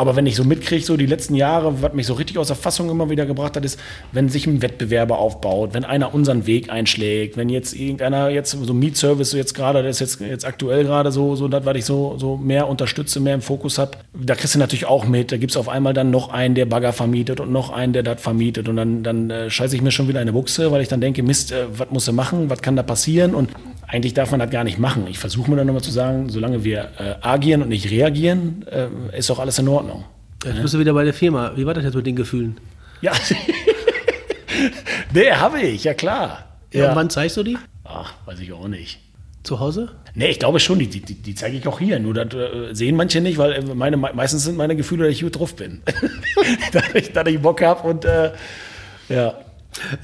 aber 0.00 0.16
wenn 0.16 0.24
ich 0.24 0.34
so 0.34 0.44
mitkriege, 0.44 0.82
so 0.82 0.96
die 0.96 1.04
letzten 1.04 1.34
Jahre, 1.34 1.82
was 1.82 1.92
mich 1.92 2.06
so 2.06 2.14
richtig 2.14 2.38
aus 2.38 2.46
der 2.46 2.56
Fassung 2.56 2.88
immer 2.88 3.10
wieder 3.10 3.26
gebracht 3.26 3.54
hat, 3.54 3.66
ist, 3.66 3.78
wenn 4.12 4.30
sich 4.30 4.46
ein 4.46 4.62
Wettbewerber 4.62 5.18
aufbaut, 5.18 5.74
wenn 5.74 5.84
einer 5.84 6.14
unseren 6.14 6.46
Weg 6.46 6.72
einschlägt, 6.72 7.36
wenn 7.36 7.50
jetzt 7.50 7.74
irgendeiner 7.74 8.30
jetzt 8.30 8.52
so 8.52 8.72
Mietservice 8.72 9.32
so 9.32 9.36
jetzt 9.36 9.52
gerade, 9.52 9.82
das 9.82 10.00
ist 10.00 10.18
jetzt, 10.18 10.20
jetzt 10.22 10.46
aktuell 10.46 10.84
gerade 10.84 11.12
so, 11.12 11.36
so 11.36 11.48
das, 11.48 11.66
was 11.66 11.76
ich 11.76 11.84
so, 11.84 12.16
so 12.16 12.38
mehr 12.38 12.66
unterstütze, 12.66 13.20
mehr 13.20 13.34
im 13.34 13.42
Fokus 13.42 13.76
habe, 13.76 13.98
da 14.14 14.34
kriegst 14.34 14.54
du 14.54 14.58
natürlich 14.58 14.86
auch 14.86 15.04
mit. 15.04 15.32
Da 15.32 15.36
gibt 15.36 15.50
es 15.50 15.58
auf 15.58 15.68
einmal 15.68 15.92
dann 15.92 16.10
noch 16.10 16.30
einen, 16.30 16.54
der 16.54 16.64
Bagger 16.64 16.94
vermietet 16.94 17.38
und 17.38 17.52
noch 17.52 17.68
einen, 17.68 17.92
der 17.92 18.02
das 18.02 18.22
vermietet. 18.22 18.70
Und 18.70 18.76
dann, 18.76 19.02
dann 19.02 19.28
äh, 19.28 19.50
scheiße 19.50 19.76
ich 19.76 19.82
mir 19.82 19.90
schon 19.90 20.08
wieder 20.08 20.20
eine 20.20 20.32
Buchse, 20.32 20.72
weil 20.72 20.80
ich 20.80 20.88
dann 20.88 21.02
denke, 21.02 21.22
Mist, 21.22 21.52
äh, 21.52 21.66
was 21.76 21.90
muss 21.90 22.08
er 22.08 22.14
machen, 22.14 22.48
was 22.48 22.62
kann 22.62 22.74
da 22.74 22.82
passieren? 22.82 23.34
Und 23.34 23.50
eigentlich 23.90 24.14
darf 24.14 24.30
man 24.30 24.38
das 24.40 24.50
gar 24.50 24.64
nicht 24.64 24.78
machen. 24.78 25.06
Ich 25.08 25.18
versuche 25.18 25.50
mir 25.50 25.56
dann 25.56 25.66
nochmal 25.66 25.82
zu 25.82 25.90
sagen, 25.90 26.28
solange 26.28 26.62
wir 26.62 26.90
äh, 26.98 27.14
agieren 27.22 27.62
und 27.62 27.68
nicht 27.68 27.90
reagieren, 27.90 28.64
äh, 28.70 29.18
ist 29.18 29.30
auch 29.30 29.40
alles 29.40 29.58
in 29.58 29.66
Ordnung. 29.66 30.04
Jetzt 30.44 30.56
ja? 30.56 30.62
bist 30.62 30.74
du 30.74 30.78
wieder 30.78 30.94
bei 30.94 31.04
der 31.04 31.14
Firma. 31.14 31.52
Wie 31.56 31.66
war 31.66 31.74
das 31.74 31.84
jetzt 31.84 31.94
mit 31.94 32.06
den 32.06 32.16
Gefühlen? 32.16 32.56
Ja, 33.02 33.12
nee, 35.14 35.32
habe 35.32 35.60
ich, 35.60 35.84
ja 35.84 35.94
klar. 35.94 36.44
Ja. 36.72 36.84
ja. 36.84 36.96
wann 36.96 37.10
zeigst 37.10 37.36
du 37.36 37.42
die? 37.42 37.58
Ach, 37.84 38.14
weiß 38.26 38.38
ich 38.40 38.52
auch 38.52 38.68
nicht. 38.68 39.00
Zu 39.42 39.58
Hause? 39.58 39.88
Nee, 40.14 40.28
ich 40.28 40.38
glaube 40.38 40.60
schon, 40.60 40.78
die, 40.78 40.86
die, 40.86 41.00
die 41.00 41.34
zeige 41.34 41.56
ich 41.56 41.66
auch 41.66 41.78
hier. 41.78 41.98
Nur 41.98 42.14
das 42.14 42.32
äh, 42.34 42.74
sehen 42.74 42.94
manche 42.94 43.20
nicht, 43.20 43.38
weil 43.38 43.52
äh, 43.52 43.62
meine, 43.74 43.96
meistens 43.96 44.44
sind 44.44 44.56
meine 44.56 44.76
Gefühle, 44.76 45.06
dass 45.06 45.14
ich 45.14 45.22
gut 45.22 45.38
drauf 45.38 45.56
bin. 45.56 45.82
dass, 46.72 46.94
ich, 46.94 47.12
dass 47.12 47.26
ich 47.26 47.40
Bock 47.40 47.60
habe 47.62 47.88
und 47.88 48.04
äh, 48.04 48.32
ja. 49.08 49.34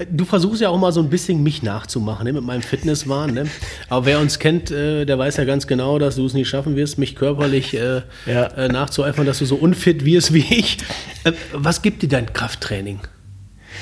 Du 0.09 0.23
versuchst 0.23 0.61
ja 0.61 0.69
auch 0.69 0.79
mal 0.79 0.93
so 0.93 1.01
ein 1.01 1.09
bisschen 1.09 1.43
mich 1.43 1.61
nachzumachen 1.61 2.25
ne, 2.25 2.33
mit 2.33 2.43
meinem 2.43 2.61
Fitnesswahn. 2.61 3.33
Ne? 3.33 3.47
Aber 3.89 4.05
wer 4.05 4.19
uns 4.19 4.39
kennt, 4.39 4.71
äh, 4.71 5.05
der 5.05 5.19
weiß 5.19 5.37
ja 5.37 5.43
ganz 5.43 5.67
genau, 5.67 5.99
dass 5.99 6.15
du 6.15 6.25
es 6.25 6.33
nicht 6.33 6.47
schaffen 6.47 6.75
wirst, 6.75 6.97
mich 6.97 7.15
körperlich 7.15 7.73
äh, 7.73 8.03
ja. 8.25 8.45
äh, 8.45 8.69
nachzueifern, 8.69 9.25
dass 9.25 9.39
du 9.39 9.45
so 9.45 9.55
unfit 9.55 10.05
wirst 10.05 10.33
wie 10.33 10.45
ich. 10.49 10.77
Äh, 11.25 11.33
was 11.51 11.81
gibt 11.81 12.01
dir 12.01 12.09
dein 12.09 12.31
Krafttraining? 12.31 13.01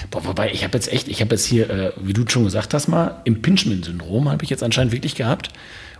Boah, 0.09 0.25
wobei, 0.25 0.51
ich 0.51 0.63
habe 0.63 0.73
jetzt 0.73 0.91
echt, 0.91 1.07
ich 1.07 1.21
habe 1.21 1.35
jetzt 1.35 1.45
hier, 1.45 1.69
äh, 1.69 1.91
wie 2.01 2.13
du 2.13 2.23
schon 2.27 2.43
gesagt 2.43 2.73
hast, 2.73 2.87
mal 2.87 3.21
Impingement-Syndrom 3.25 4.29
habe 4.29 4.43
ich 4.43 4.49
jetzt 4.49 4.63
anscheinend 4.63 4.91
wirklich 4.91 5.15
gehabt. 5.15 5.49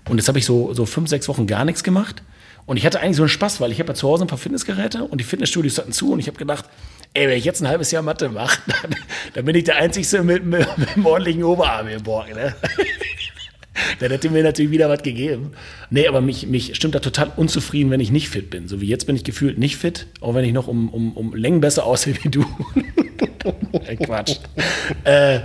Und 0.09 0.17
jetzt 0.17 0.27
habe 0.27 0.39
ich 0.39 0.45
so, 0.45 0.73
so 0.73 0.85
fünf, 0.85 1.09
sechs 1.09 1.27
Wochen 1.27 1.47
gar 1.47 1.65
nichts 1.65 1.83
gemacht. 1.83 2.23
Und 2.65 2.77
ich 2.77 2.85
hatte 2.85 2.99
eigentlich 2.99 3.17
so 3.17 3.23
einen 3.23 3.29
Spaß, 3.29 3.61
weil 3.61 3.71
ich 3.71 3.79
habe 3.79 3.89
ja 3.89 3.95
zu 3.95 4.07
Hause 4.07 4.25
ein 4.25 4.27
paar 4.27 4.39
Fitnessgeräte 4.39 5.03
und 5.03 5.19
die 5.19 5.23
Fitnessstudios 5.23 5.77
hatten 5.77 5.91
zu 5.91 6.11
und 6.11 6.19
ich 6.19 6.27
habe 6.27 6.37
gedacht, 6.37 6.65
ey, 7.15 7.27
wenn 7.27 7.37
ich 7.37 7.45
jetzt 7.45 7.61
ein 7.61 7.67
halbes 7.67 7.91
Jahr 7.91 8.03
Mathe 8.03 8.29
mache, 8.29 8.59
dann, 8.81 8.95
dann 9.33 9.45
bin 9.45 9.55
ich 9.55 9.63
der 9.63 9.77
Einzige 9.77 10.21
mit, 10.21 10.45
mit, 10.45 10.77
mit 10.77 10.95
einem 10.95 11.05
ordentlichen 11.05 11.43
Oberarm 11.43 11.87
im 11.87 12.03
Borg. 12.03 12.33
Ne? 12.35 12.53
dann 13.99 14.11
hätte 14.11 14.29
mir 14.29 14.43
natürlich 14.43 14.71
wieder 14.71 14.89
was 14.89 15.01
gegeben. 15.01 15.53
Nee, 15.89 16.07
aber 16.07 16.21
mich, 16.21 16.47
mich 16.47 16.75
stimmt 16.75 16.95
da 16.95 16.99
total 16.99 17.31
unzufrieden, 17.35 17.89
wenn 17.89 17.99
ich 17.99 18.11
nicht 18.11 18.29
fit 18.29 18.49
bin. 18.49 18.67
So 18.67 18.81
wie 18.81 18.87
jetzt 18.87 19.05
bin 19.07 19.15
ich 19.15 19.23
gefühlt 19.23 19.57
nicht 19.57 19.77
fit, 19.77 20.07
auch 20.21 20.35
wenn 20.35 20.45
ich 20.45 20.53
noch 20.53 20.67
um, 20.67 20.89
um, 20.89 21.13
um 21.13 21.33
Längen 21.33 21.61
besser 21.61 21.85
aussehe 21.85 22.15
wie 22.23 22.29
du. 22.29 22.45
Quatsch. 24.03 24.37
äh, 25.03 25.39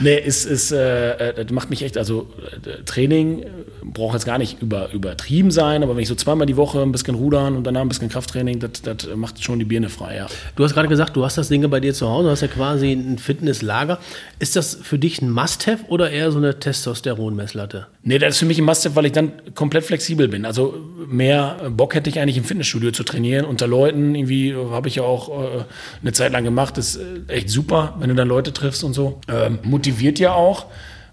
nee, 0.00 0.18
ist, 0.18 0.44
ist, 0.44 0.72
äh, 0.72 1.34
das 1.34 1.50
macht 1.50 1.70
mich 1.70 1.82
echt, 1.82 1.96
also 1.96 2.28
äh, 2.64 2.82
Training 2.84 3.44
braucht 3.84 4.14
jetzt 4.14 4.24
gar 4.24 4.38
nicht 4.38 4.60
über, 4.62 4.92
übertrieben 4.92 5.50
sein, 5.50 5.82
aber 5.82 5.96
wenn 5.96 6.02
ich 6.02 6.08
so 6.08 6.14
zweimal 6.14 6.46
die 6.46 6.56
Woche 6.56 6.80
ein 6.82 6.92
bisschen 6.92 7.14
rudern 7.14 7.56
und 7.56 7.64
danach 7.64 7.82
ein 7.82 7.88
bisschen 7.88 8.08
Krafttraining, 8.08 8.60
das, 8.60 8.82
das 8.82 9.08
macht 9.14 9.42
schon 9.42 9.58
die 9.58 9.64
Birne 9.64 9.88
frei, 9.88 10.16
ja. 10.16 10.26
Du 10.56 10.64
hast 10.64 10.74
gerade 10.74 10.88
gesagt, 10.88 11.16
du 11.16 11.24
hast 11.24 11.38
das 11.38 11.48
Ding 11.48 11.68
bei 11.68 11.80
dir 11.80 11.94
zu 11.94 12.08
Hause, 12.08 12.24
du 12.26 12.30
hast 12.30 12.40
ja 12.40 12.48
quasi 12.48 12.92
ein 12.92 13.18
Fitnesslager. 13.18 13.98
Ist 14.38 14.56
das 14.56 14.78
für 14.82 14.98
dich 14.98 15.20
ein 15.22 15.30
Must-Have 15.30 15.84
oder 15.88 16.10
eher 16.10 16.32
so 16.32 16.38
eine 16.38 16.58
Testosteron-Messlatte? 16.58 17.86
Nee, 18.04 18.18
das 18.18 18.34
ist 18.34 18.38
für 18.40 18.46
mich 18.46 18.58
ein 18.58 18.64
Must-Have, 18.64 18.96
weil 18.96 19.06
ich 19.06 19.12
dann 19.12 19.32
komplett 19.54 19.84
flexibel 19.84 20.26
bin. 20.26 20.44
Also 20.44 20.74
mehr 21.06 21.70
Bock 21.70 21.94
hätte 21.94 22.10
ich 22.10 22.18
eigentlich 22.18 22.36
im 22.36 22.44
Fitnessstudio 22.44 22.90
zu 22.90 23.04
trainieren. 23.04 23.44
Unter 23.44 23.68
Leuten, 23.68 24.16
irgendwie 24.16 24.54
habe 24.54 24.88
ich 24.88 24.96
ja 24.96 25.04
auch 25.04 25.28
äh, 25.28 25.64
eine 26.00 26.12
Zeit 26.12 26.32
lang 26.32 26.42
gemacht. 26.42 26.76
Das 26.76 26.96
ist 26.96 27.30
echt 27.30 27.48
super, 27.48 27.94
wenn 28.00 28.08
du 28.08 28.16
dann 28.16 28.26
Leute 28.26 28.52
triffst 28.52 28.82
und 28.82 28.92
so. 28.92 29.20
Ähm, 29.28 29.60
motiviert 29.62 30.18
ja 30.18 30.34
auch. 30.34 30.66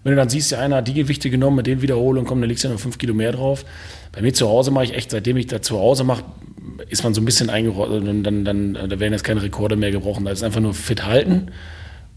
Wenn 0.03 0.13
du 0.13 0.15
dann 0.15 0.29
siehst, 0.29 0.51
ja, 0.51 0.59
einer 0.59 0.77
hat 0.77 0.87
die 0.87 0.93
Gewichte 0.93 1.29
genommen, 1.29 1.57
mit 1.57 1.67
denen 1.67 1.81
wiederhole 1.81 2.19
und 2.19 2.25
komm, 2.25 2.39
dann 2.41 2.49
liegst 2.49 2.63
du 2.63 2.69
ja 2.69 2.73
noch 2.73 2.81
fünf 2.81 2.97
Kilo 2.97 3.13
mehr 3.13 3.33
drauf. 3.33 3.65
Bei 4.11 4.21
mir 4.21 4.33
zu 4.33 4.47
Hause 4.47 4.71
mache 4.71 4.85
ich 4.85 4.95
echt, 4.95 5.11
seitdem 5.11 5.37
ich 5.37 5.45
da 5.45 5.61
zu 5.61 5.77
Hause 5.77 6.03
mache, 6.03 6.23
ist 6.87 7.03
man 7.03 7.13
so 7.13 7.21
ein 7.21 7.25
bisschen 7.25 7.49
eingerollt 7.51 7.91
und 7.91 8.23
dann, 8.23 8.45
dann, 8.45 8.73
da 8.73 8.99
werden 8.99 9.13
jetzt 9.13 9.23
keine 9.23 9.43
Rekorde 9.43 9.75
mehr 9.75 9.91
gebrochen. 9.91 10.25
Da 10.25 10.31
ist 10.31 10.41
einfach 10.41 10.61
nur 10.61 10.73
fit 10.73 11.05
halten. 11.05 11.51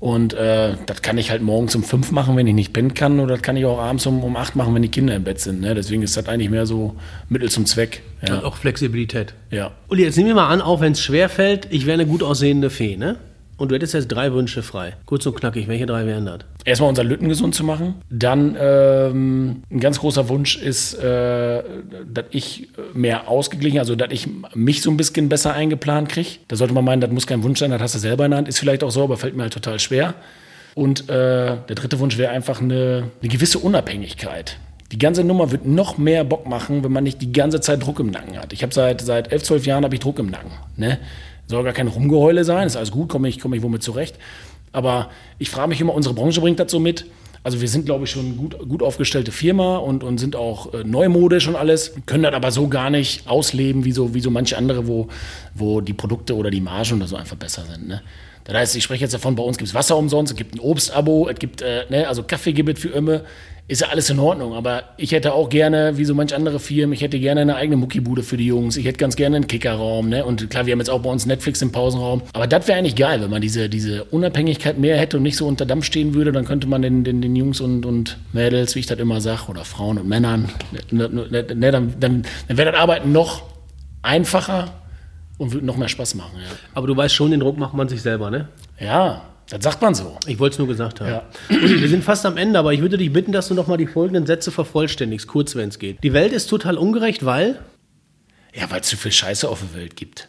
Und 0.03 0.35
äh, 0.35 0.75
das 0.87 1.01
kann 1.01 1.17
ich 1.17 1.31
halt 1.31 1.43
morgens 1.43 1.77
um 1.77 1.85
fünf 1.85 2.11
machen, 2.11 2.37
wenn 2.37 2.45
ich 2.49 2.55
nicht 2.55 2.73
pennen 2.73 2.93
kann, 2.93 3.21
oder 3.21 3.35
das 3.35 3.43
kann 3.43 3.57
ich 3.57 3.65
auch 3.65 3.79
abends 3.79 4.05
um, 4.05 4.25
um 4.25 4.35
acht 4.37 4.57
machen, 4.57 4.75
wenn 4.75 4.83
die 4.83 4.89
Kinder 4.89 5.15
im 5.15 5.23
Bett 5.23 5.39
sind. 5.39 5.61
Ne? 5.61 5.77
Deswegen 5.77 6.03
ist 6.03 6.17
das 6.17 6.27
eigentlich 6.27 6.51
mehr 6.51 6.67
so 6.67 6.97
Mittel 7.29 7.49
zum 7.51 7.67
Zweck. 7.67 8.03
Ja. 8.27 8.35
Und 8.35 8.45
auch 8.45 8.57
Flexibilität. 8.57 9.33
Ja. 9.53 9.71
Uli, 9.89 10.03
jetzt 10.03 10.17
nehmen 10.17 10.31
wir 10.31 10.35
mal 10.35 10.49
an, 10.49 10.61
auch 10.61 10.81
wenn 10.81 10.91
es 10.91 11.01
schwer 11.01 11.29
fällt, 11.29 11.69
ich 11.71 11.87
wäre 11.87 11.95
eine 11.95 12.07
gut 12.07 12.25
aussehende 12.25 12.69
Fee, 12.69 12.97
ne? 12.97 13.19
Und 13.63 13.69
du 13.69 13.77
hättest 13.77 13.95
jetzt 13.95 14.09
drei 14.09 14.33
Wünsche 14.33 14.61
frei. 14.61 14.95
Kurz 15.07 15.25
und 15.25 15.37
knackig, 15.37 15.69
welche 15.69 15.87
drei 15.87 16.05
wären 16.05 16.27
das? 16.27 16.41
Erstmal 16.65 16.89
unser 16.89 17.05
Lütten 17.05 17.29
gesund 17.29 17.55
zu 17.55 17.63
machen. 17.63 17.95
Dann 18.11 18.57
ähm, 18.59 19.63
ein 19.71 19.79
ganz 19.79 20.01
großer 20.01 20.29
Wunsch 20.29 20.57
ist, 20.57 20.95
äh, 20.95 21.63
dass 22.13 22.25
ich 22.33 22.71
mehr 22.93 23.29
ausgeglichen, 23.29 23.79
also 23.79 23.95
dass 23.95 24.11
ich 24.11 24.27
mich 24.57 24.83
so 24.83 24.91
ein 24.91 24.97
bisschen 24.97 25.29
besser 25.29 25.55
eingeplant 25.55 26.09
kriege. 26.09 26.41
Da 26.49 26.57
sollte 26.57 26.75
man 26.75 26.85
meinen, 26.85 27.01
das 27.01 27.13
muss 27.13 27.29
kein 27.29 27.45
Wunsch 27.45 27.61
sein, 27.61 27.71
das 27.71 27.81
hast 27.81 27.95
du 27.95 28.01
selber 28.01 28.25
in 28.25 28.33
der 28.33 28.39
Hand. 28.39 28.49
Ist 28.49 28.59
vielleicht 28.59 28.83
auch 28.83 28.91
so, 28.91 29.05
aber 29.05 29.17
fällt 29.17 29.37
mir 29.37 29.45
halt 29.45 29.53
total 29.53 29.79
schwer. 29.79 30.15
Und 30.75 31.09
äh, 31.09 31.59
der 31.69 31.77
dritte 31.77 32.01
Wunsch 32.01 32.19
wäre 32.19 32.33
einfach 32.33 32.61
eine, 32.61 33.11
eine 33.21 33.29
gewisse 33.29 33.61
Unabhängigkeit. 33.61 34.59
Die 34.91 34.99
ganze 34.99 35.23
Nummer 35.23 35.53
wird 35.53 35.67
noch 35.67 35.99
mehr 35.99 36.25
Bock 36.25 36.49
machen, 36.49 36.83
wenn 36.83 36.91
man 36.91 37.05
nicht 37.05 37.23
die 37.23 37.33
ganze 37.33 37.61
Zeit 37.61 37.87
Druck 37.87 38.01
im 38.01 38.11
Nacken 38.11 38.37
hat. 38.37 38.53
Ich 38.53 38.65
habe 38.65 38.75
seit, 38.75 39.03
seit 39.03 39.31
elf, 39.31 39.45
zwölf 39.45 39.67
Jahren 39.67 39.91
ich 39.93 40.01
Druck 40.01 40.19
im 40.19 40.31
Nacken. 40.31 40.51
Ne? 40.77 40.99
Soll 41.47 41.65
gar 41.65 41.73
kein 41.73 41.89
Rumgeheule 41.89 42.45
sein, 42.45 42.67
ist 42.67 42.77
alles 42.77 42.91
gut, 42.91 43.09
komme 43.09 43.29
ich, 43.29 43.41
komm 43.41 43.55
ich 43.55 43.63
womit 43.63 43.83
zurecht. 43.83 44.19
Aber 44.73 45.11
ich 45.39 45.51
frage 45.51 45.69
mich 45.69 45.81
immer, 45.81 45.95
unsere 45.95 46.15
Branche 46.15 46.41
bringt 46.41 46.59
das 46.59 46.71
so 46.71 46.81
mit. 46.81 47.07
Also 47.45 47.61
wir 47.61 47.69
sind, 47.69 47.87
glaube 47.87 48.05
ich, 48.05 48.11
schon 48.11 48.37
gut, 48.37 48.57
gut 48.69 48.83
aufgestellte 48.83 49.33
Firma 49.33 49.77
und, 49.79 50.05
und 50.05 50.19
sind 50.19 50.37
auch 50.37 50.73
äh, 50.75 50.85
neumodisch 50.85 51.49
und 51.49 51.57
alles, 51.57 51.93
können 52.07 52.23
das 52.23 52.35
aber 52.35 52.53
so 52.53 52.69
gar 52.69 52.89
nicht 52.89 53.29
ausleben, 53.29 53.85
wie 53.85 53.91
so, 53.91 54.15
wie 54.15 54.21
so 54.21 54.31
manche 54.31 54.57
andere, 54.57 54.87
wo, 54.87 55.09
wo 55.55 55.81
die 55.81 55.93
Produkte 55.93 56.37
oder 56.37 56.51
die 56.51 56.61
Margen 56.61 56.99
oder 56.99 57.09
so 57.09 57.17
einfach 57.17 57.37
besser 57.37 57.65
sind. 57.69 57.89
Ne? 57.89 58.01
Das 58.45 58.55
heißt, 58.55 58.77
ich 58.77 58.85
spreche 58.85 59.03
jetzt 59.03 59.15
davon, 59.15 59.35
bei 59.35 59.43
uns 59.43 59.59
gibt 59.59 59.69
es 59.69 59.75
Wasser 59.75 59.97
umsonst, 59.97 60.33
es 60.33 60.37
gibt 60.37 60.55
ein 60.55 60.61
Obstabo, 60.61 61.29
es 61.29 61.39
gibt, 61.39 61.63
äh, 61.63 61.85
ne, 61.91 62.07
also 62.07 62.23
Kaffee 62.23 62.53
gibt 62.53 62.69
es 62.69 62.81
für 62.81 62.91
immer. 62.91 63.23
Ist 63.69 63.81
ja 63.81 63.89
alles 63.89 64.11
in 64.11 64.19
Ordnung. 64.19 64.55
Aber 64.55 64.85
ich 64.97 65.13
hätte 65.13 65.33
auch 65.33 65.49
gerne, 65.49 65.97
wie 65.97 66.05
so 66.05 66.15
manch 66.15 66.35
andere 66.35 66.61
Firmen, 66.61 66.93
ich 66.93 67.01
hätte 67.01 67.19
gerne 67.19 67.41
eine 67.41 67.57
eigene 67.57 67.77
Muckibude 67.77 68.23
für 68.23 68.37
die 68.37 68.47
Jungs. 68.47 68.77
Ich 68.77 68.85
hätte 68.85 68.99
ganz 68.99 69.17
gerne 69.17 69.37
einen 69.37 69.47
Kickerraum. 69.47 70.09
Ne? 70.09 70.25
Und 70.25 70.51
klar, 70.51 70.67
wir 70.67 70.73
haben 70.73 70.81
jetzt 70.81 70.91
auch 70.91 71.01
bei 71.01 71.11
uns 71.11 71.27
Netflix 71.27 71.63
im 71.63 71.73
Pausenraum. 71.73 72.23
Aber 72.33 72.47
das 72.47 72.69
wäre 72.69 72.79
eigentlich 72.79 72.97
geil, 72.97 73.23
wenn 73.23 73.31
man 73.31 73.41
diese, 73.41 73.69
diese 73.69 74.05
Unabhängigkeit 74.05 74.79
mehr 74.79 74.99
hätte 74.99 75.17
und 75.17 75.23
nicht 75.23 75.37
so 75.37 75.47
unter 75.47 75.65
Dampf 75.65 75.85
stehen 75.85 76.15
würde. 76.15 76.33
Dann 76.33 76.45
könnte 76.45 76.67
man 76.67 76.83
den, 76.83 77.05
den, 77.05 77.23
den 77.23 77.35
Jungs 77.37 77.61
und, 77.61 77.87
und 77.87 78.19
Mädels, 78.33 78.75
wie 78.75 78.81
ich 78.81 78.87
das 78.87 78.99
immer 78.99 79.21
sage, 79.21 79.49
oder 79.49 79.65
Frauen 79.65 79.99
und 79.99 80.09
Männern, 80.09 80.49
ne, 80.91 81.09
ne, 81.09 81.27
ne, 81.31 81.73
dann, 81.73 81.95
dann, 81.99 82.25
dann 82.49 82.57
wäre 82.57 82.73
das 82.73 82.81
Arbeiten 82.81 83.13
noch 83.13 83.43
einfacher 84.03 84.73
und 85.39 85.53
würde 85.53 85.67
noch 85.67 85.77
mehr 85.77 85.89
Spaß 85.89 86.15
machen. 86.15 86.39
Ja. 86.39 86.51
Aber 86.75 86.87
du 86.87 86.97
weißt 86.97 87.15
schon, 87.15 87.31
den 87.31 87.41
Druck 87.41 87.59
macht 87.59 87.75
man 87.75 87.89
sich 87.89 88.03
selber, 88.03 88.31
ne? 88.31 88.49
Ja, 88.79 89.23
das 89.53 89.65
sagt 89.65 89.83
man 89.83 89.95
so. 89.95 90.17
Ich 90.27 90.39
wollte 90.39 90.55
es 90.55 90.59
nur 90.59 90.67
gesagt 90.67 91.01
haben. 91.01 91.11
Ja. 91.11 91.23
wir 91.49 91.89
sind 91.89 92.03
fast 92.03 92.25
am 92.25 92.39
Ende, 92.39 92.59
aber 92.59 92.73
ich 92.73 92.81
würde 92.81 92.97
dich 92.97 93.13
bitten, 93.13 93.33
dass 93.33 93.49
du 93.49 93.55
noch 93.55 93.67
mal 93.67 93.77
die 93.77 93.87
folgenden 93.87 94.25
Sätze 94.27 94.51
vervollständigst, 94.51 95.29
kurz, 95.29 95.55
wenn 95.55 95.69
es 95.69 95.79
geht. 95.79 96.03
Die 96.03 96.13
Welt 96.15 96.33
ist 96.33 96.47
total 96.47 96.79
ungerecht, 96.79 97.25
weil? 97.27 97.61
Ja, 98.55 98.71
weil 98.71 98.81
es 98.81 98.87
zu 98.87 98.97
viel 98.97 99.13
Scheiße 99.13 99.49
auf 99.49 99.61
der 99.61 99.79
Welt 99.81 99.97
gibt. 99.97 100.29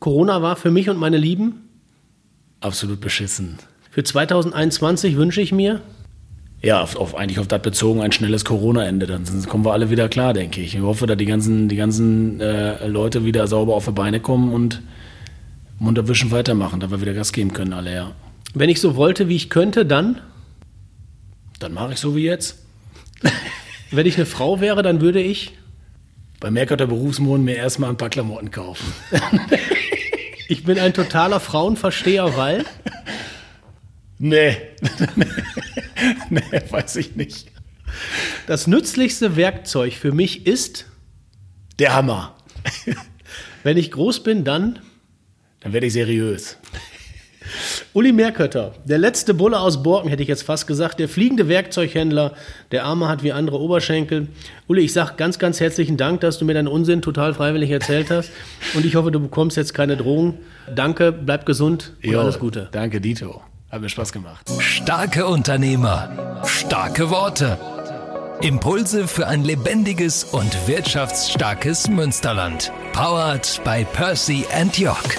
Corona 0.00 0.42
war 0.42 0.56
für 0.56 0.70
mich 0.70 0.90
und 0.90 0.98
meine 0.98 1.16
Lieben? 1.16 1.68
Absolut 2.60 3.00
beschissen. 3.00 3.58
Für 3.90 4.04
2021 4.04 5.16
wünsche 5.16 5.40
ich 5.40 5.52
mir? 5.52 5.80
Ja, 6.62 6.80
auf, 6.80 6.96
auf, 6.96 7.16
eigentlich 7.16 7.40
auf 7.40 7.48
das 7.48 7.60
bezogen 7.62 8.02
ein 8.02 8.12
schnelles 8.12 8.44
Corona-Ende. 8.44 9.06
Dann 9.06 9.24
kommen 9.48 9.64
wir 9.64 9.72
alle 9.72 9.90
wieder 9.90 10.08
klar, 10.08 10.32
denke 10.32 10.60
ich. 10.60 10.74
Ich 10.74 10.80
hoffe, 10.80 11.06
dass 11.06 11.16
die 11.16 11.26
ganzen, 11.26 11.68
die 11.68 11.76
ganzen 11.76 12.40
äh, 12.40 12.86
Leute 12.86 13.24
wieder 13.24 13.46
sauber 13.48 13.74
auf 13.74 13.86
die 13.86 13.92
Beine 13.92 14.20
kommen 14.20 14.52
und 14.52 14.82
munter 15.78 16.06
wischen 16.06 16.30
weitermachen, 16.30 16.80
dass 16.80 16.90
wir 16.90 17.00
wieder 17.00 17.14
Gas 17.14 17.32
geben 17.32 17.52
können, 17.52 17.72
alle, 17.72 17.94
ja. 17.94 18.12
Wenn 18.54 18.68
ich 18.68 18.80
so 18.80 18.96
wollte, 18.96 19.28
wie 19.28 19.36
ich 19.36 19.50
könnte, 19.50 19.86
dann? 19.86 20.20
Dann 21.58 21.72
mache 21.72 21.94
ich 21.94 22.00
so 22.00 22.14
wie 22.16 22.24
jetzt. 22.24 22.58
Wenn 23.90 24.06
ich 24.06 24.16
eine 24.16 24.26
Frau 24.26 24.60
wäre, 24.60 24.82
dann 24.82 25.00
würde 25.00 25.20
ich? 25.20 25.52
Bei 26.40 26.50
Mercator 26.50 26.86
Berufsmoden 26.86 27.44
mir 27.44 27.56
erstmal 27.56 27.90
ein 27.90 27.96
paar 27.96 28.10
Klamotten 28.10 28.50
kaufen. 28.50 28.92
ich 30.48 30.64
bin 30.64 30.78
ein 30.78 30.92
totaler 30.92 31.40
Frauenversteher, 31.40 32.36
weil? 32.36 32.64
Nee. 34.24 34.56
nee, 36.30 36.40
weiß 36.70 36.94
ich 36.94 37.16
nicht. 37.16 37.50
Das 38.46 38.68
nützlichste 38.68 39.34
Werkzeug 39.34 39.94
für 39.94 40.12
mich 40.12 40.46
ist? 40.46 40.86
Der 41.80 41.92
Hammer. 41.96 42.36
Wenn 43.64 43.76
ich 43.76 43.90
groß 43.90 44.22
bin, 44.22 44.44
dann? 44.44 44.78
Dann 45.58 45.72
werde 45.72 45.88
ich 45.88 45.92
seriös. 45.92 46.56
Uli 47.94 48.12
Merkötter, 48.12 48.72
der 48.86 48.96
letzte 48.96 49.34
Bulle 49.34 49.60
aus 49.60 49.82
Borken, 49.82 50.08
hätte 50.08 50.22
ich 50.22 50.28
jetzt 50.28 50.44
fast 50.44 50.66
gesagt, 50.66 50.98
der 50.98 51.10
fliegende 51.10 51.48
Werkzeughändler, 51.48 52.32
der 52.70 52.84
Arme 52.84 53.06
hat 53.06 53.22
wie 53.22 53.32
andere 53.32 53.60
Oberschenkel. 53.60 54.28
Uli, 54.66 54.80
ich 54.80 54.94
sage 54.94 55.12
ganz, 55.18 55.38
ganz 55.38 55.60
herzlichen 55.60 55.98
Dank, 55.98 56.22
dass 56.22 56.38
du 56.38 56.46
mir 56.46 56.54
deinen 56.54 56.68
Unsinn 56.68 57.02
total 57.02 57.34
freiwillig 57.34 57.70
erzählt 57.70 58.10
hast. 58.10 58.30
Und 58.72 58.86
ich 58.86 58.96
hoffe, 58.96 59.10
du 59.10 59.20
bekommst 59.20 59.58
jetzt 59.58 59.74
keine 59.74 59.98
Drohung. 59.98 60.38
Danke, 60.74 61.12
bleib 61.12 61.44
gesund 61.44 61.92
und 62.02 62.10
jo, 62.12 62.20
alles 62.20 62.38
Gute. 62.38 62.70
Danke, 62.72 62.98
Dito. 62.98 63.42
Hat 63.70 63.82
mir 63.82 63.90
Spaß 63.90 64.12
gemacht. 64.12 64.50
Starke 64.58 65.26
Unternehmer, 65.26 66.40
starke 66.46 67.10
Worte. 67.10 67.58
Impulse 68.40 69.06
für 69.06 69.28
ein 69.28 69.44
lebendiges 69.44 70.24
und 70.24 70.66
wirtschaftsstarkes 70.66 71.88
Münsterland. 71.88 72.72
Powered 72.94 73.60
by 73.64 73.84
Percy 73.92 74.46
and 74.50 74.78
York. 74.78 75.18